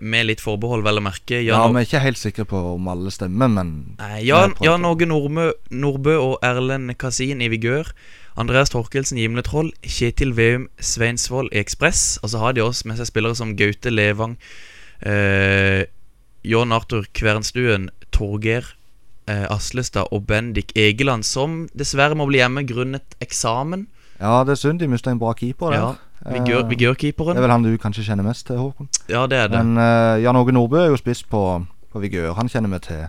[0.00, 1.15] med litt forbehold, vel å merke.
[1.30, 4.84] Ja, Jan, Vi er ikke helt sikre på om alle stemmer, men Nei, Jan, Jan
[4.84, 7.92] Åge Nordmø, Nordbø og Erlend Kasin i Vigør.
[8.36, 9.72] Andreas Torkelsen Gimletroll.
[9.82, 12.18] Kjetil Veum Sveinsvold i Ekspress.
[12.22, 14.36] Og så har de også med seg spillere som Gaute Levang,
[15.00, 15.84] eh,
[16.46, 18.76] John Arthur Kvernstuen, Torgeir
[19.26, 23.86] eh, Aslestad og Bendik Egeland, som dessverre må bli hjemme grunnet eksamen.
[24.20, 24.80] ja, det er synd.
[24.80, 25.80] De mista en bra keeper der.
[25.80, 25.94] Ja,
[26.32, 27.34] Vigør- Eh, Vigør-keeperen.
[27.36, 28.88] det er vel han du kanskje kjenner mest til, Håkon.
[29.08, 29.64] Ja, det er det.
[29.64, 32.34] Men uh, Jan Åge Nordbø er jo spiss på, på Vigør.
[32.34, 33.08] Han kjenner vi til.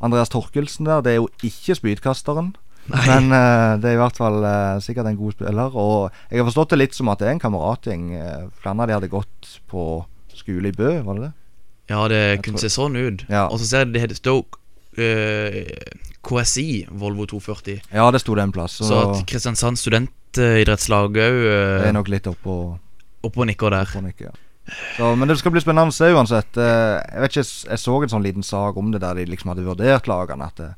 [0.00, 2.54] Andreas Torkelsen der, det er jo ikke spydkasteren.
[2.88, 5.74] Men uh, det er i hvert fall uh, sikkert en god spiller.
[5.76, 8.06] Og jeg har forstått det litt som at det er en kameratgjeng.
[8.60, 10.04] Flere av de hadde gått på
[10.34, 11.32] skole i Bø, var det det?
[11.88, 13.24] Ja, det Jeg kunne se sånn ut.
[13.28, 13.46] Ja.
[13.48, 14.44] Og så ser jeg det heter
[14.98, 15.64] eh,
[16.24, 17.80] KSI Volvo 240.
[17.94, 18.78] Ja, det sto det en plass.
[18.80, 19.78] Så, Så at Kristiansand
[20.38, 22.58] studentidrettslag òg det er uh, nok litt oppå
[23.26, 23.88] Oppå nikker der.
[23.90, 24.36] Oppå nikker, Ja.
[24.98, 26.56] Så, men det skal bli spennende å se uansett.
[26.60, 29.48] Eh, jeg vet ikke, jeg- så en sånn liten sak om det der de liksom
[29.48, 30.44] hadde vurdert lagene.
[30.44, 30.74] At det,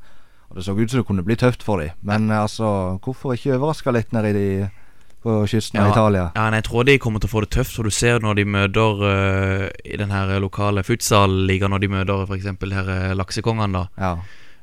[0.49, 1.91] og det så ut som det kunne bli tøft for dem.
[2.01, 4.69] Men eh, altså, hvorfor ikke overraske litt nede i de,
[5.21, 6.31] på kysten av Italia?
[6.35, 8.35] Ja, nei, Jeg tror de kommer til å få det tøft, for du ser når
[8.39, 12.45] de møter uh, i den her lokale futsal-ligaen, når de møter f.eks.
[12.47, 13.87] eh, laksekongene, da.
[13.99, 14.15] Ja.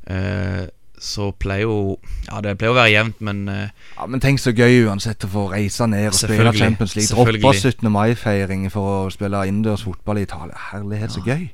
[0.09, 0.67] eh,
[1.05, 4.53] så pleier jo Ja, det pleier å være jevnt, men eh, ja, Men tenk så
[4.55, 7.13] gøy uansett å få reise ned og spille Champions League.
[7.13, 7.87] Droppe 17.
[7.93, 10.59] mai-feiring for å spille innendørs fotball i Italia.
[10.73, 11.49] Herlighet, så gøy.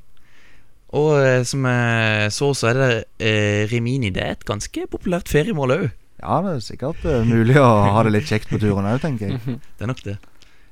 [0.95, 4.11] Og eh, som jeg så, så er det eh, Rimini.
[4.15, 5.87] Det er et ganske populært feriemål òg.
[6.21, 9.33] Ja, det er sikkert uh, mulig å ha det litt kjekt på turen òg, tenker
[9.33, 9.57] jeg.
[9.77, 10.15] Det er nok det.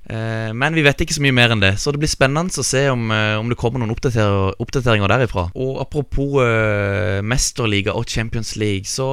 [0.04, 2.66] Eh, men vi vet ikke så mye mer enn det, så det blir spennende å
[2.68, 5.48] se om, eh, om det kommer noen oppdater oppdateringer derifra.
[5.56, 9.08] Og apropos uh, mesterliga og Champions League, så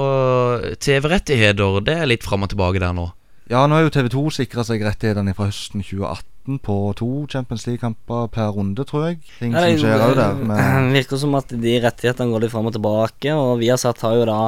[0.83, 3.11] TV-rettigheter, det er litt fram og tilbake der nå.
[3.51, 8.29] Ja, nå har jo TV2 sikra seg rettighetene fra høsten 2018 på to Champions League-kamper
[8.35, 9.19] per runde, tror jeg.
[9.41, 10.37] Ting Ja, som det skjer òg der.
[10.39, 14.19] det Men virker som at de rettighetene går litt fram og tilbake, og Viasat har
[14.19, 14.41] jo da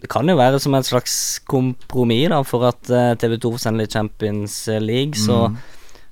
[0.00, 1.14] Det kan jo være som et slags
[1.48, 5.56] kompromiss da for at eh, TV2 sender litt Champions League, så Mm.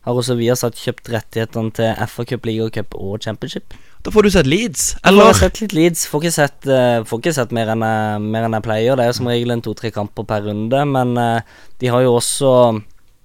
[0.06, 3.74] har også Viasat kjøpt rettighetene til FA Cup, Liga Cup og Championship.
[4.04, 5.24] Da får du sett Leeds, Eller?
[5.24, 6.06] Jeg får sett litt Leeds.
[6.08, 8.96] Får ikke sett, eh, får ikke sett mer, enn jeg, mer enn jeg pleier.
[8.96, 11.40] Det er jo som regel en to-tre kamper per runde, men eh,
[11.80, 12.82] de har jo også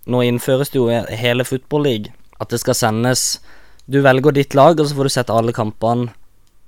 [0.09, 3.39] Nå innføres det jo hele Football League at det skal sendes
[3.87, 6.09] Du velger ditt lag, og så får du sett alle kampene.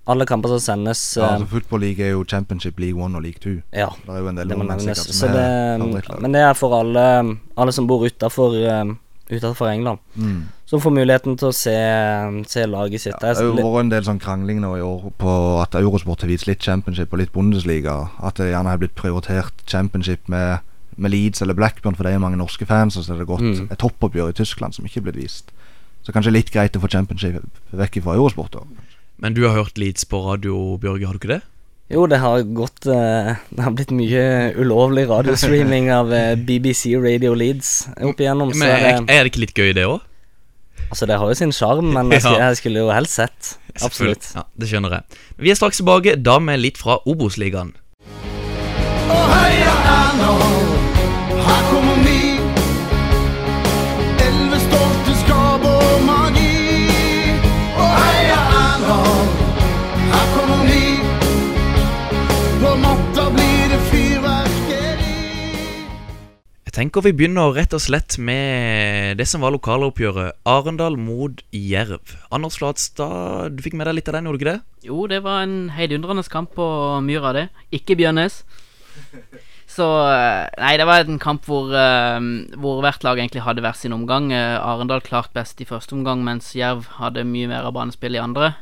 [0.07, 1.15] Alle kamper som sendes.
[1.17, 3.61] ja, eh, altså, Football League er jo Championship League 1 og League 2.
[3.73, 5.23] ja, Det er jo en del det må nevnes.
[5.23, 5.77] Er
[6.21, 8.97] men det er for alle, alle som bor utafor
[9.31, 10.41] Utenfor England, Mm.
[10.65, 13.13] som får muligheten til å se, se laget sitt.
[13.21, 15.71] Det har jo Det litt- vært en del sånn krangling nå i år på at
[15.75, 18.09] Eurosport har vist litt Championship og litt Bundesliga.
[18.21, 20.59] At det gjerne har blitt prioritert Championship med,
[20.97, 23.39] med Leeds eller Blackburn, for det er mange norske fans, og så er det gått
[23.39, 23.71] Mm.
[23.71, 25.51] et toppoppgjør i Tyskland som ikke er blitt vist.
[26.03, 27.41] Så kanskje litt greit å få Championship
[27.73, 28.51] vekk fra Eurosport.
[28.51, 28.59] Da.
[29.21, 31.41] Men du har hørt Leeds på radio, Bjørge, har du ikke det?
[31.91, 34.21] Jo, det har gått eh, Det har blitt mye
[34.55, 38.53] ulovlig radiostreaming av eh, BBC Radio Leeds opp igjennom.
[38.55, 39.99] Så Men er, er det, ikke litt gøy, det òg?
[40.91, 43.51] altså, det har jo sin sjarm, men jeg skulle, jeg skulle jo helst sett.
[43.85, 44.31] Absolutt.
[44.35, 45.21] Ja, det skjønner jeg.
[45.45, 47.75] Vi er straks tilbake, da med litt fra Obos-ligaen.
[49.11, 49.40] Og
[66.71, 70.37] Jeg tenker vi begynner rett og slett med det som var lokaloppgjøret.
[70.47, 72.13] Arendal mot Jerv.
[72.31, 74.85] Anders Flatstad, du fikk med deg litt av den, gjorde du ikke det?
[74.87, 76.69] Jo, det var en heidundrende kamp på
[77.03, 77.43] Myra, det.
[77.75, 78.39] Ikke Bjørnes.
[79.67, 79.83] Så
[80.15, 82.23] eh, Nei, det var en kamp hvor, eh,
[82.55, 84.31] hvor hvert lag egentlig hadde hver sin omgang.
[84.31, 88.23] Eh, Arendal klart best i første omgang, mens Jerv hadde mye mer av banespill i
[88.23, 88.53] andre.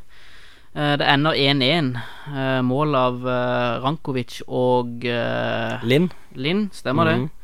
[0.73, 1.93] Eh, det ender 1-1.
[2.33, 3.21] Eh, mål av
[3.85, 5.05] Rankovic og
[5.85, 6.09] Linn?
[6.33, 7.13] Linn, stemmer Mhm.
[7.29, 7.35] det?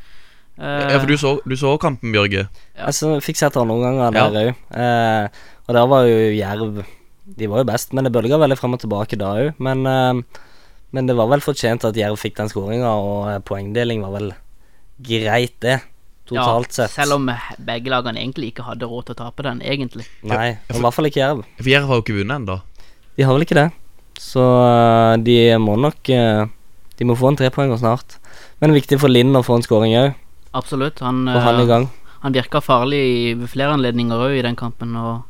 [0.57, 2.45] Eh, Ja, for du så, du så kampen, Bjørge.
[2.75, 2.87] Ja.
[2.87, 4.29] Altså, fikk sett her noen ganger Ja.
[4.29, 4.55] der òg.
[4.71, 5.27] Eh,
[5.67, 6.85] og der var jo Jerv
[7.25, 9.55] De var jo best, men det bølga veldig frem og tilbake da òg.
[9.57, 10.21] Men, uh,
[10.93, 14.27] men det var vel fortjent at Jerv fikk den skåringa, og poengdeling var vel
[15.01, 15.79] greit, det.
[16.29, 16.91] Totalt ja, sett.
[16.93, 20.05] Selv om begge lagene egentlig ikke hadde råd til å tape den, egentlig.
[20.21, 21.41] Nei, i hvert fall ikke Jerv.
[21.57, 22.59] For Jerv har jo ikke vunnet ennå.
[23.17, 23.71] De har vel ikke det.
[24.21, 24.45] Så
[25.25, 28.19] de må nok De må få en trepoenger snart.
[28.59, 30.13] Men det er viktig for Linn å få en skåring òg.
[30.55, 31.01] Absolutt.
[31.03, 31.89] Han, Få han i eh, gang.
[32.23, 34.95] han virka farlig i- ved flere anledninger òg i den kampen.
[34.95, 35.23] Og,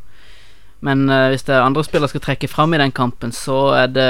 [0.86, 3.88] men uh, hvis det er andre spillere skal trekke fram i den kampen, så er
[3.88, 4.10] det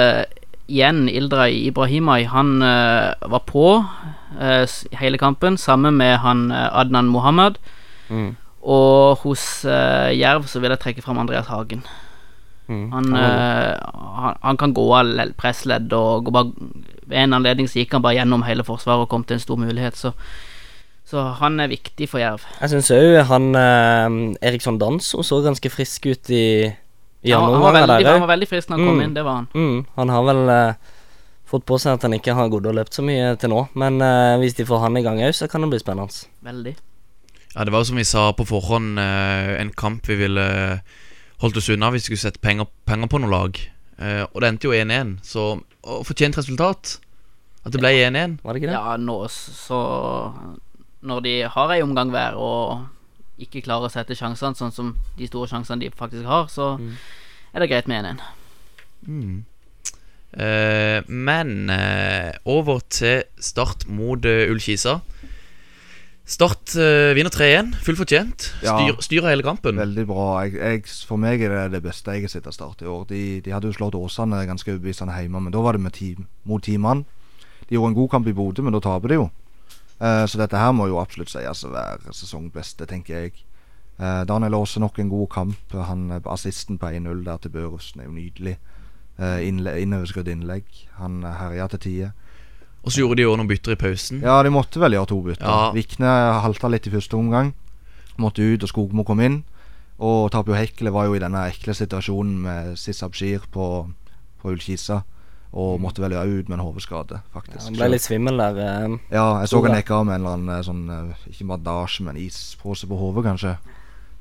[0.67, 2.25] igjen Ildray Ibrahimai.
[2.28, 4.65] Han uh, var på uh,
[4.99, 7.62] hele kampen sammen med han Adnan Mohammed.
[8.10, 8.36] Mm.
[8.65, 11.84] Og hos Jerv så vil jeg trekke fram Andreas Hagen.
[12.67, 12.88] Mm.
[12.91, 16.49] Han, han, han kan gå av pressledd, og gå bare,
[17.06, 19.60] ved en anledning så gikk han bare gjennom hele forsvaret og kom til en stor
[19.62, 19.93] mulighet.
[20.01, 20.15] Så,
[21.15, 22.43] så han er viktig for Jerv.
[22.60, 24.17] Jeg syns òg han eh,
[24.51, 28.49] Eriksson Danso så ganske frisk ut i, i Ja, han, var veldig, han var veldig
[28.51, 29.04] frisk når han kom Mm.
[29.08, 29.47] inn, det var han.
[29.56, 30.91] Mm, han har vel eh,
[31.45, 33.62] fått på seg at han ikke har gått og løpt så mye til nå.
[33.80, 36.28] Men eh, hvis de får han i gang òg, så kan det bli spennende.
[36.43, 36.75] Veldig.
[37.56, 40.47] Ja, Det var som vi sa på forhånd, eh, en kamp vi ville
[41.39, 43.62] holdt oss unna hvis vi skulle sette penger, penger på noe lag.
[44.01, 45.45] Eh, og det endte jo 1-1, så
[45.86, 46.97] og fortjent resultat.
[47.65, 48.39] At det ble 1-1.
[48.43, 48.78] Var det ikke det?
[48.78, 49.78] Ja, nå så
[51.06, 52.86] Når de har ei omgang hver og
[53.39, 56.94] ikke klarer å sette sjansene sånn som de store sjansene de faktisk har, så Mm.
[57.54, 59.44] er det greit med 1-1.
[60.36, 64.98] Eh, men eh, over til Start mot uh, Ullkisa.
[66.26, 68.48] Start eh, vinner 3-1, fullt fortjent.
[68.65, 68.74] Ja.
[68.76, 69.78] Styr, styrer hele kampen.
[69.78, 70.26] Veldig bra.
[70.44, 73.06] Jeg, jeg, for meg er det det beste jeg har sett av Start i år.
[73.12, 76.26] De, de hadde jo slått Åsane ganske overbevisende hjemme, men da var det med team,
[76.50, 77.06] mot ti mann.
[77.70, 79.30] De gjorde en god kamp i Bodø, men da taper de jo.
[80.01, 83.45] Eh, så dette her må jo absolutt sies å være sesongbeste, tenker jeg.
[83.95, 85.75] Uh, Daniel Aase nok en god kamp.
[85.88, 88.58] Han eh, Assisten på 1-0 der til Børussen er jo nydelig.
[89.15, 90.67] Uh, Innoverskrudd innlegg.
[90.99, 92.12] Han herja til tider.
[92.84, 94.19] Og så gjorde de jo noen bytter i pausen.
[94.21, 95.47] Ja, de måtte vel gjøre to bytter.
[95.47, 95.71] Ja.
[95.73, 96.12] Vikne
[96.43, 97.55] halta litt i første omgang.
[98.21, 99.39] Måtte ut, og Skogmo kom inn.
[100.03, 103.88] Og Tapio Hekle var jo i denne ekle situasjonen med Sissab Shir på,
[104.41, 105.01] på Ullkisa.
[105.56, 107.62] Og måtte vel ut med en hodeskade, faktisk.
[107.62, 108.58] Ja, Han ble litt svimmel der.
[108.60, 108.98] eh.
[109.12, 112.04] Ja, jeg så han gikk av med en eller annen eh, sånn eh, Ikke bandasje,
[112.04, 113.58] men ispose på hodet, kanskje.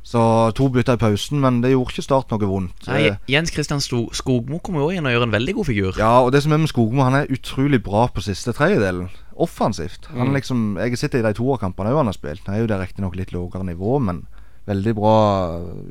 [0.04, 0.20] Så
[0.54, 2.86] to bytter i pausen, men det gjorde ikke Start noe vondt.
[2.86, 5.92] Nei, Jens Christian Skogmo kommer jo inn og gjør en veldig god figur.
[5.98, 9.08] Ja, og det som er med Skogmo, han er utrolig bra på siste tredjedelen.
[9.34, 10.06] Offensivt.
[10.12, 10.34] Han Mm.
[10.36, 12.46] liksom Jeg har sett det i de toerkampene òg han har spilt.
[12.46, 14.26] Han er jo det riktignok litt lavere nivå, men
[14.68, 15.16] veldig bra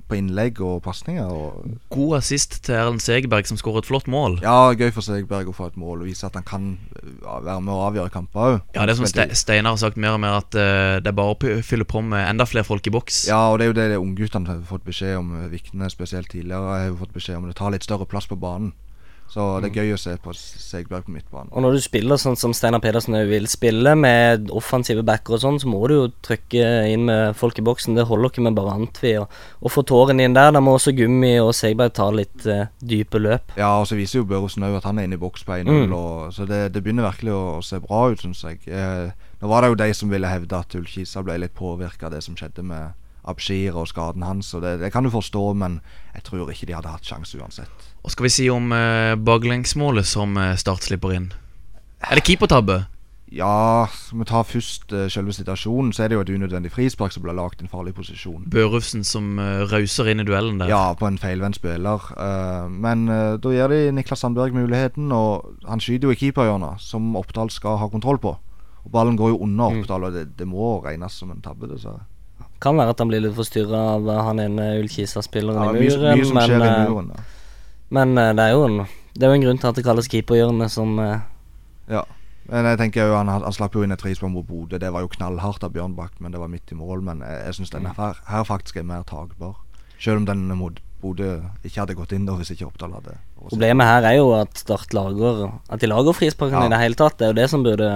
[0.09, 1.29] på innlegg og pasninger.
[1.93, 4.39] God assist til Erlend Segerberg, som skårer et flott mål.
[4.41, 6.71] ja, gøy for Segerberg å få et mål og vise at han kan
[7.21, 8.55] være med å avgjøre kamper òg.
[8.75, 11.17] Ja, det er som Ste Steinar har sagt mer og mer, at uh, det er
[11.17, 13.27] bare å fylle på med enda flere folk i boks.
[13.29, 15.35] Ja, og det er jo det det ungguttene har fått beskjed om.
[15.43, 18.73] eh, Vikne spesielt tidligere har fått beskjed om det tar litt større plass på banen.
[19.33, 21.49] Så det er gøy å se på Segberg på midtbanen.
[21.57, 25.57] Og når du spiller sånn som Steinar Pedersen vil spille, med offensive backer og sånn,
[25.63, 27.97] så må du jo trykke inn med folk i boksen.
[27.97, 29.15] Det holder ikke med bare Antvi.
[29.23, 30.53] Og, og få tårene inn der.
[30.53, 33.55] Da må også Gummi og Segberg ta litt uh, dype løp.
[33.57, 35.81] Ja, og så viser jo Børosen òg at han er inne i boks på 1-0.
[35.89, 35.97] Mm.
[36.37, 38.61] Så det, det begynner virkelig å, å se bra ut, syns jeg.
[38.69, 42.13] Eh, nå var det jo de som ville hevde at Ullkisa ble litt påvirka av
[42.13, 42.93] det som skjedde med
[43.23, 44.53] Abshir og skaden hans.
[44.53, 45.79] Og det, det kan du forstå, men
[46.13, 47.91] jeg tror ikke de hadde hatt sjanse uansett.
[48.03, 51.31] Og skal vi si om eh, baklengsmålet som eh, Start slipper inn?
[52.03, 52.83] Er det keepertabbe?
[53.33, 57.23] Ja, vi ta først uh, selve situasjonen, så er det jo et unødvendig frispark som
[57.23, 58.43] blir lagt i en farlig posisjon.
[58.53, 60.69] Børufsen som uh, rauser inn i duellen der.
[60.69, 62.05] Ja, på en feilvendt spiller.
[62.13, 66.83] Uh, men uh, da gir de Niklas Sandberg muligheten, og han skyter jo i keeperhjørnet,
[66.85, 68.35] som Oppdal skal ha kontroll på.
[68.83, 69.81] Og ballen går jo under Mm.
[69.81, 72.05] Oppdal, og det, det må regnes som en tabbe, dessverre.
[72.63, 76.39] Kan være at han blir litt forstyrra av han ene Ullkisa-spilleren i muren, mye som
[76.39, 77.13] men, skjer i eh, muren.
[77.13, 77.23] Ja.
[77.99, 78.77] men eh, det er jo en
[79.13, 81.19] Det er jo en grunn til at det kalles keeperhjørnet, som eh,
[81.91, 82.05] ja.
[82.49, 84.79] Men jeg tenker jo han, han slapp jo inn et frispark mot Bodø.
[84.81, 87.03] Det var jo knallhardt av Bjørnbakk, men det var midt i mål.
[87.05, 89.53] Men jeg, jeg syns denne her, her faktisk er mer takbar.
[90.01, 93.87] Selv om den mot Bodø ikke hadde gått inn da hvis ikke Oppdal hadde Problemet
[93.87, 96.69] her er jo at Start lager At de lager frisparkene Ja.
[96.69, 97.17] i det hele tatt.
[97.19, 97.89] Det er jo det som burde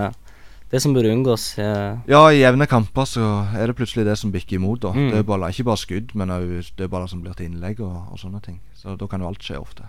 [0.71, 1.57] Det som burde unngås.
[1.59, 1.97] eh.
[2.07, 4.81] Ja, i jevne kamper så er det plutselig det som bikker imot.
[4.81, 5.11] da Mm.
[5.11, 8.59] Dødballer, Ikke bare skudd, men òg dødballer som blir til innlegg og, og sånne ting.
[8.75, 9.83] Så da kan jo alt skje ofte.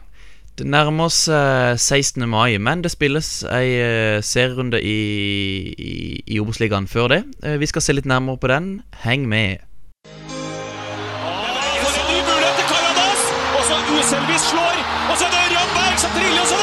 [0.58, 2.28] Det nærmer oss eh, 16.
[2.28, 7.24] mai, men det spilles ei eh, serierunde i, i, i Obos-ligaen før det.
[7.44, 8.82] Eh, vi skal se litt nærmere på den.
[9.04, 9.58] Heng med.
[15.10, 16.57] Og så er det Ørjan Berg som triller, og så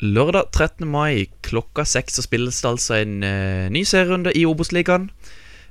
[0.00, 0.86] Lørdag 13.
[0.88, 5.10] mai klokka seks så spilles det altså en eh, ny serierunde i Obos-ligaen.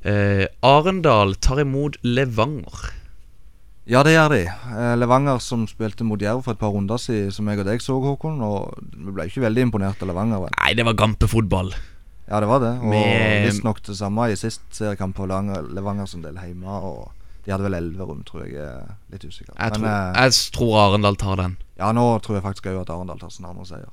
[0.06, 2.92] Eh, Arendal tar imot Levanger.
[3.90, 4.44] Ja, det gjør de.
[4.46, 7.82] Eh, Levanger som spilte mot Jerv for et par runder siden, som jeg og deg
[7.82, 8.38] så, Håkon.
[8.46, 10.44] Og vi ble ikke veldig imponert av Levanger.
[10.46, 10.54] vel?
[10.62, 11.74] Nei, det var gampefotball.
[12.30, 12.76] Ja, det var det.
[12.84, 16.70] Og Med- visstnok det samme i sist seriekamp på Levanger, Levanger sin del hjemme.
[16.70, 17.10] Og
[17.48, 18.54] de hadde vel Elverum, tror jeg.
[18.62, 19.56] Er litt usikker.
[19.58, 21.58] Jeg, Men tror, eh, jeg tror Arendal tar den.
[21.80, 23.90] ja, nå tror jeg faktisk òg at Arendal tar sin andre seier.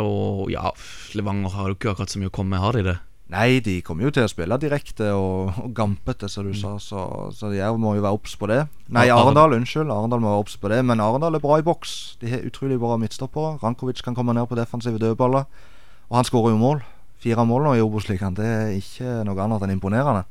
[0.00, 0.70] Og ja,
[1.14, 2.96] Levanger har jo ikke akkurat så mye å komme med, har de det?
[3.34, 6.58] Nei, de kommer jo til å spille direkte og, og gampete, som du Mm.
[6.60, 6.72] sa.
[6.78, 8.66] Så, så de må jo være obs på det.
[8.92, 9.90] Nei, Arendal, unnskyld.
[9.90, 10.82] Arendal må være obs på det.
[10.84, 12.16] Men Arendal er bra i boks.
[12.20, 13.56] De har utrolig bra midtstoppere.
[13.62, 15.46] Rankovic kan komme ned på defensive dødballer.
[16.10, 16.82] Og han skårer jo mål.
[17.24, 18.36] Fire mål nå i Obos-ligaen.
[18.36, 20.26] Det er ikke noe annet enn imponerende.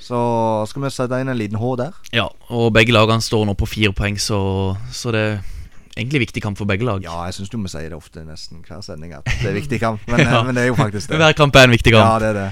[0.00, 0.16] Så
[0.72, 1.92] skal vi sette inn en liten H der.
[2.16, 4.40] Ja, og begge lagene står nå på fire poeng, så,
[4.92, 5.26] så det
[5.96, 7.02] egentlig viktig kamp for begge lag.
[7.04, 9.80] Ja, jeg syns du må si det ofte nesten hver sending at det er viktig
[9.80, 10.00] kamp.
[10.10, 10.40] Men, Ja.
[10.40, 11.16] eh, men det er jo faktisk det.
[11.22, 12.04] Hver kamp er en viktig kamp.
[12.06, 12.48] Ja, det er det.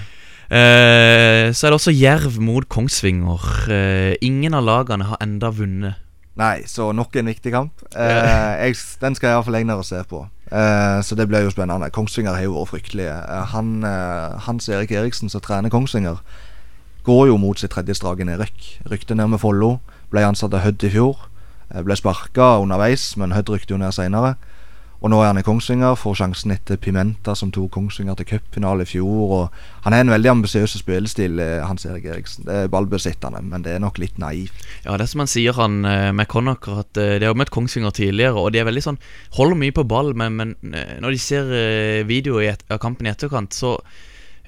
[0.54, 3.44] Eh, så er det også Jerv mot Kongsvinger.
[3.70, 6.00] Eh, ingen av lagene har enda vunnet.
[6.36, 7.84] Nei, så nok en viktig kamp.
[7.94, 10.24] Eh, jeg, den skal jeg iallfall jeg ned og se på.
[10.50, 11.90] Eh, så det blir jo spennende.
[11.94, 13.14] Kongsvinger har jo vært fryktelige.
[13.54, 13.76] Han,
[14.46, 16.18] Hans Erik Eriksen, som trener Kongsvinger,
[17.06, 18.66] går jo mot sitt tredje strake nedrykk.
[18.90, 19.76] Rykte ned med Follo.
[20.10, 21.28] Ble ansatt av Hødd i fjor.
[21.72, 24.34] Eh, ble sparka underveis, men Hødd rykte jo ned seinere.
[25.04, 28.86] Og nå er han i Kongsvinger, får sjansen etter Pimenta, som tok Kongsvinger til cupfinale
[28.86, 29.32] i fjor.
[29.36, 32.46] Og han har en veldig ambisiøs spillestil, eh, Hans Erik Eriksen.
[32.46, 34.64] Det er ballbesittende, men det er nok litt naivt.
[34.86, 37.92] Ja, det er som han sier, han McConnacher, McConaughey, at eh, de har møtt Kongsvinger
[37.92, 39.00] tidligere, og de er veldig sånn
[39.36, 42.80] Holder mye på ball, men, men eh, når de ser videoer video i et, av
[42.80, 43.76] kampen i etterkant, så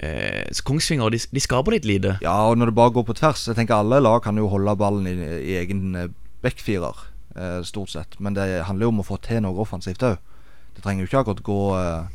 [0.01, 2.17] eh, så Kongsvinger de, de skaper litt lite.
[2.25, 4.77] Ja, og når det bare går på tvers Jeg tenker alle lag kan jo holde
[4.79, 5.17] ballen i,
[5.53, 6.09] i egen eh,
[6.45, 7.05] backfirer,
[7.37, 8.19] eh, stort sett.
[8.21, 10.19] Men det handler jo om å få til noe offensivt òg.
[10.77, 12.09] Det trenger jo ikke akkurat gå eh,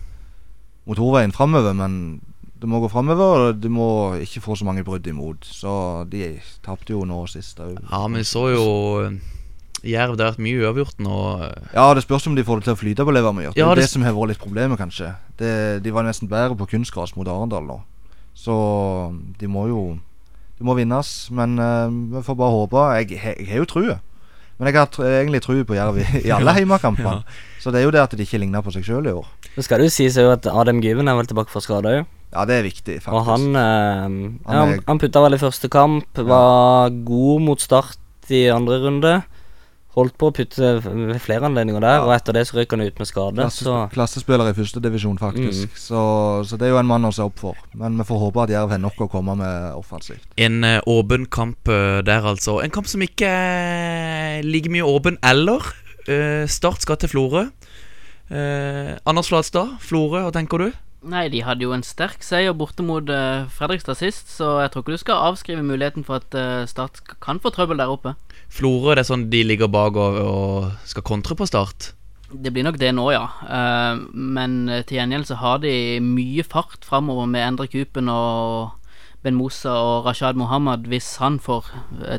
[0.90, 2.22] motorveien framover, men
[2.62, 3.90] det må gå framover, og du må
[4.22, 5.48] ikke få så mange brudd imot.
[5.50, 7.80] Så de tapte jo nå sist òg.
[7.90, 8.66] Ja, men vi så jo
[9.02, 9.18] eh,
[9.82, 11.16] Jerv, det har vært mye uavgjort nå.
[11.74, 13.56] Ja, det spørs om de får det til å flyte på Levermyr.
[13.56, 15.16] Det er det det, som har vært litt problemet, kanskje.
[15.40, 17.80] Det, de var nesten bedre på kunstgras mot Arendal nå.
[18.38, 18.54] Så
[19.40, 19.82] de må jo
[20.60, 21.10] De må vinnes.
[21.34, 22.86] Men uh, vi får bare håpe.
[23.00, 23.96] Jeg, jeg, jeg har jo trua.
[24.62, 27.24] Men jeg har tr egentlig tro på Jerv i, alle hjemmekampene.
[27.62, 29.26] Så det er jo det at de ikke ligner på seg sjøl i år.
[29.56, 32.12] Så skal det jo sies at Adam Gyven er vel tilbake fra skade òg.
[32.32, 33.12] Ja, det er viktig, faktisk.
[33.18, 37.64] Og han eh, Han ja, han, han putta vel i første kamp, var god mot
[37.64, 37.98] start
[38.30, 39.16] i andre runde.
[39.92, 42.04] Holdt på å putte ved flere anledninger der, Ja.
[42.06, 43.36] og etter det så røyk han ut med skade.
[43.44, 45.68] Klasse, Så klassespiller i førstedivisjon, faktisk.
[45.68, 45.76] Mm.
[45.76, 46.04] Så,
[46.48, 47.60] så det er jo en mann å se opp for.
[47.76, 50.24] Men vi får håpe at Jerv har nok å komme med offensivt.
[50.38, 52.62] En eh, åpen kamp eh, der, altså.
[52.64, 53.28] En kamp som ikke
[54.44, 55.66] ligger like mye åpen eller.
[56.10, 57.46] Uh, start skal til Florø.
[58.32, 60.72] Uh, Anders Flatstad, Florø, hva tenker du?
[61.02, 64.84] Nei, de hadde jo en sterk seier borte mot uh, Fredrikstad sist, så jeg tror
[64.84, 68.14] ikke du skal avskrive muligheten for at uh, Start kan få trøbbel der oppe.
[68.54, 71.96] Florø, det er sånn de ligger bak og, og skal kontre på start.
[72.32, 73.26] Det blir nok det nå, ja.
[73.42, 75.74] Uh, men til gjengjeld så har de
[76.06, 78.78] mye fart framover med Endre Kupen og
[79.26, 81.74] Ben Mosa og Rashad Mohammed hvis han får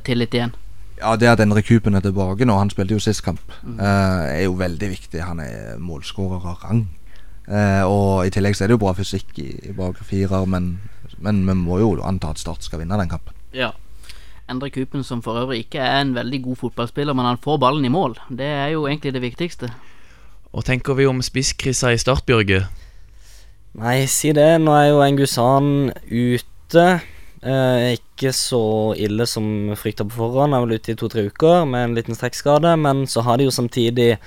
[0.06, 0.58] tillit igjen.
[1.02, 4.44] Ja, Det at Endre Kupen er tilbake nå, han spilte jo sist kamp, eh, er
[4.44, 5.22] jo veldig viktig.
[5.22, 6.84] Han er målskårer av rang.
[7.48, 9.74] Eh, og i tillegg så er det jo bra fysikk i, i
[10.06, 10.76] firer, men,
[11.18, 13.34] men vi må jo anta at Start skal vinne den kampen.
[13.56, 13.72] Ja.
[14.50, 17.84] Endre Kupen, som for øvrig ikke er en veldig god fotballspiller, men han får ballen
[17.86, 18.18] i mål.
[18.28, 19.70] Det er jo egentlig det viktigste.
[20.52, 22.66] Og tenker vi om spisskrisa i start, Bjørge?
[23.80, 24.60] Nei, si det.
[24.60, 26.86] Nå er jo Engusan ute.
[27.42, 30.52] Eh, ikke så ille som frykta på forhånd.
[30.52, 32.74] Er vel ute i to-tre uker med en liten strekkskade.
[32.84, 34.18] Men så har de jo samtidig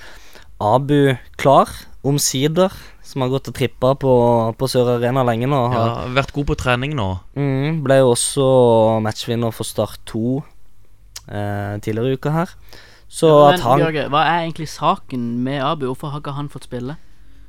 [0.58, 1.69] Abu klar,
[2.01, 2.73] omsider.
[3.05, 4.11] Som har gått og trippa på,
[4.57, 5.59] på Sør Arena lenge nå.
[5.69, 7.05] Ja, Har, Vært god på trening nå.
[7.37, 8.45] mm, ble jo også
[9.05, 10.41] matchvinner for Start 2
[11.29, 12.53] eh, tidligere i uka her.
[13.07, 15.85] Så Men at han Bjørge, hva er egentlig saken med Abu?
[15.91, 16.97] Hvorfor har ikke han fått spille?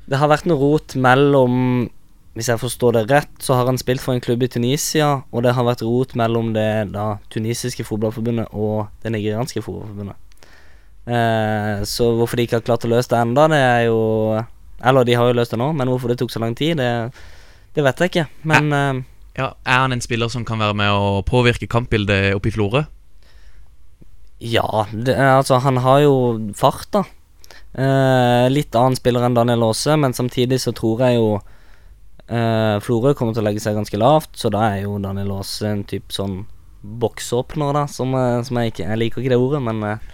[0.07, 1.89] Det har vært noe rot mellom
[2.37, 5.41] Hvis jeg forstår det rett, så har han spilt for en klubb i Tunisia, og
[5.43, 10.13] det har vært rot mellom det da tunisiske fotballforbundet og det nigerianske fotballforbundet.
[11.09, 13.97] Eh, så hvorfor de ikke har klart å løse det enda, det er jo
[14.83, 16.89] Eller de har jo løst det nå, men hvorfor det tok så lang tid, det,
[17.73, 18.27] det vet jeg ikke.
[18.43, 19.03] Men er,
[19.37, 22.85] Ja, Er han en spiller som kan være med å påvirke kampbildet oppe i Florø?
[24.39, 26.17] ja, det, altså han har jo
[26.53, 27.03] fart, da.
[27.73, 31.31] Eh, litt annen spiller enn Daniel Aase, men samtidig så tror jeg jo
[32.29, 35.71] eh, Florø kommer til å legge seg ganske lavt, så da er jo Daniel Aase
[35.71, 36.43] en type sånn
[37.01, 40.05] boksåpner, da, som, eh, som jeg ikke Jeg liker ikke det ordet, men eh,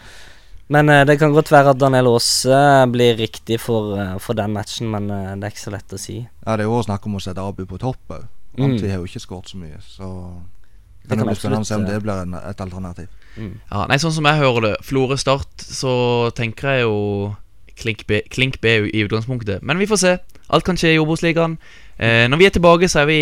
[0.71, 4.53] Men uh, det kan godt være at Daniel Aase blir riktig for, uh, for den
[4.55, 6.21] matchen, men uh, det er ikke så lett å si.
[6.23, 8.29] Ja, Det er jo snakk om å sette Abu på topp òg.
[8.57, 8.77] Mm.
[8.85, 10.07] Har jo ikke skåret så mye, så
[11.03, 13.07] det Det kan kan jo bli spennende å se om det blir en, et alternativ.
[13.35, 17.33] Ja, nei, Sånn som jeg hører det, Florø Start, så tenker jeg jo
[17.75, 19.63] Klink B, Klink B i utgangspunktet.
[19.65, 20.13] Men vi får se.
[20.53, 21.57] Alt kan skje i Obos-ligaen.
[21.97, 23.19] Eh, når vi er tilbake, så er vi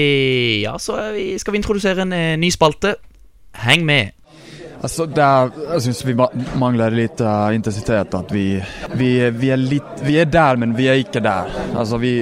[0.64, 2.96] Ja, så er vi, skal vi introdusere en eh, ny spalte.
[3.64, 4.12] Heng med.
[4.82, 6.16] Altså, det er, jeg syns vi
[6.58, 8.16] mangler litt uh, intensitet.
[8.18, 8.46] At vi,
[8.98, 11.52] vi, vi, er litt, vi er der, men vi er ikke der.
[11.76, 12.16] Altså, vi,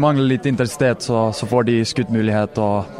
[0.00, 2.96] mangler litt intensitet, så, så får de skuddmulighet og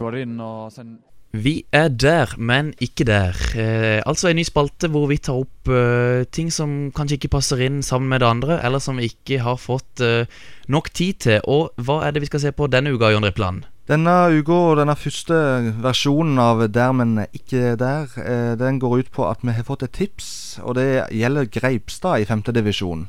[0.00, 0.98] går inn og sen
[1.30, 3.36] Vi er der, men ikke der.
[3.54, 7.62] Eh, altså en ny spalte hvor vi tar opp eh, ting som kanskje ikke passer
[7.62, 10.26] inn sammen med det andre, eller som vi ikke har fått eh,
[10.66, 11.38] nok tid til.
[11.46, 13.68] Og hva er det vi skal se på denne uka, Jon Rippland?
[13.90, 15.34] Denne uka og denne første
[15.82, 19.82] versjonen av Der, men ikke der, eh, den går ut på at vi har fått
[19.82, 23.08] et tips, og det gjelder Greipstad i femtedivisjon.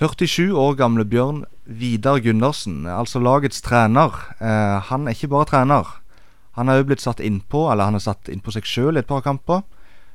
[0.00, 4.16] 47 år gamle Bjørn Vidar Gundersen, altså lagets trener.
[4.40, 5.84] Eh, han er ikke bare trener.
[6.56, 9.20] Han har òg blitt satt innpå, eller han har satt innpå seg sjøl et par
[9.20, 9.64] kamper.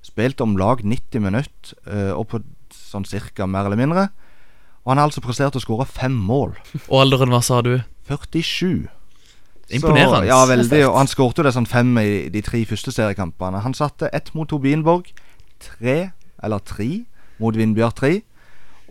[0.01, 2.41] Spilt om lag 90 minutter, eh, og på
[2.73, 4.09] sånn cirka mer eller mindre.
[4.81, 6.57] Og han har altså prestert å skåre fem mål.
[6.89, 7.83] Og alderen, hva sa du?
[8.09, 8.89] 47.
[9.73, 10.21] Imponerende.
[10.21, 10.81] Så, ja, veldig.
[10.89, 13.63] Og han skåret jo det sånn fem i de tre første seriekampene.
[13.65, 15.09] Han satte ett mot Tobinborg,
[15.63, 16.11] tre,
[16.43, 17.05] eller tre,
[17.41, 18.13] mot Vindbjørn 3.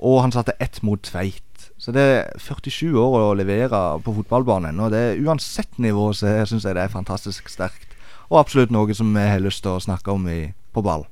[0.04, 1.42] Og han satte ett mot Tveit.
[1.78, 4.80] Så det er 47 år å levere på fotballbanen.
[4.82, 7.94] Og det er uansett nivå så syns jeg det er fantastisk sterkt.
[8.30, 11.06] Og absolutt noe som vi har lyst til å snakke om i, på ball.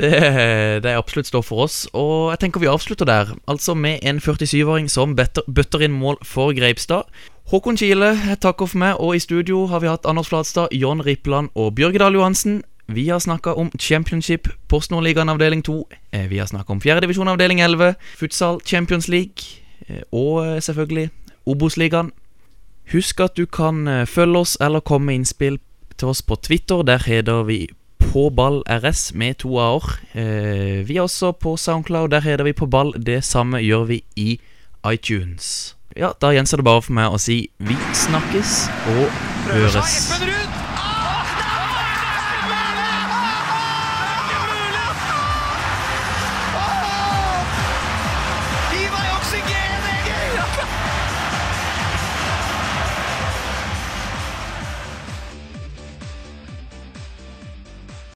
[0.00, 3.34] Det, det absolutt står for oss, og jeg tenker vi avslutter der.
[3.50, 7.04] Altså med en 47-åring som bøtter inn mål for Greipstad.
[7.50, 11.50] Håkon Kile, takker for meg, og i studio har vi hatt Anders Flatstad, John Rippland
[11.58, 12.62] og Bjørgedal Johansen.
[12.90, 15.88] Vi har snakka om Championship, PostNordligaen avdeling 2.
[16.12, 21.10] eh, Vi har snakka om fjerdedivisjon avdeling 11, Futsal Champions League eh, og eh, selvfølgelig
[21.46, 22.10] Obos-ligaen.
[22.92, 25.60] Husk at du kan følge oss eller komme med innspill
[25.96, 26.82] til oss på Twitter.
[26.82, 27.68] Der heter vi
[28.00, 29.90] på ball RS med to a-er.
[30.14, 32.10] Eh, vi er også på Soundcloud.
[32.10, 32.92] Der heter vi på ball.
[32.96, 34.40] Det samme gjør vi i
[34.92, 35.76] iTunes.
[35.96, 39.20] Ja, da gjenstår det bare for meg å si vi snakkes og
[39.50, 40.49] høres.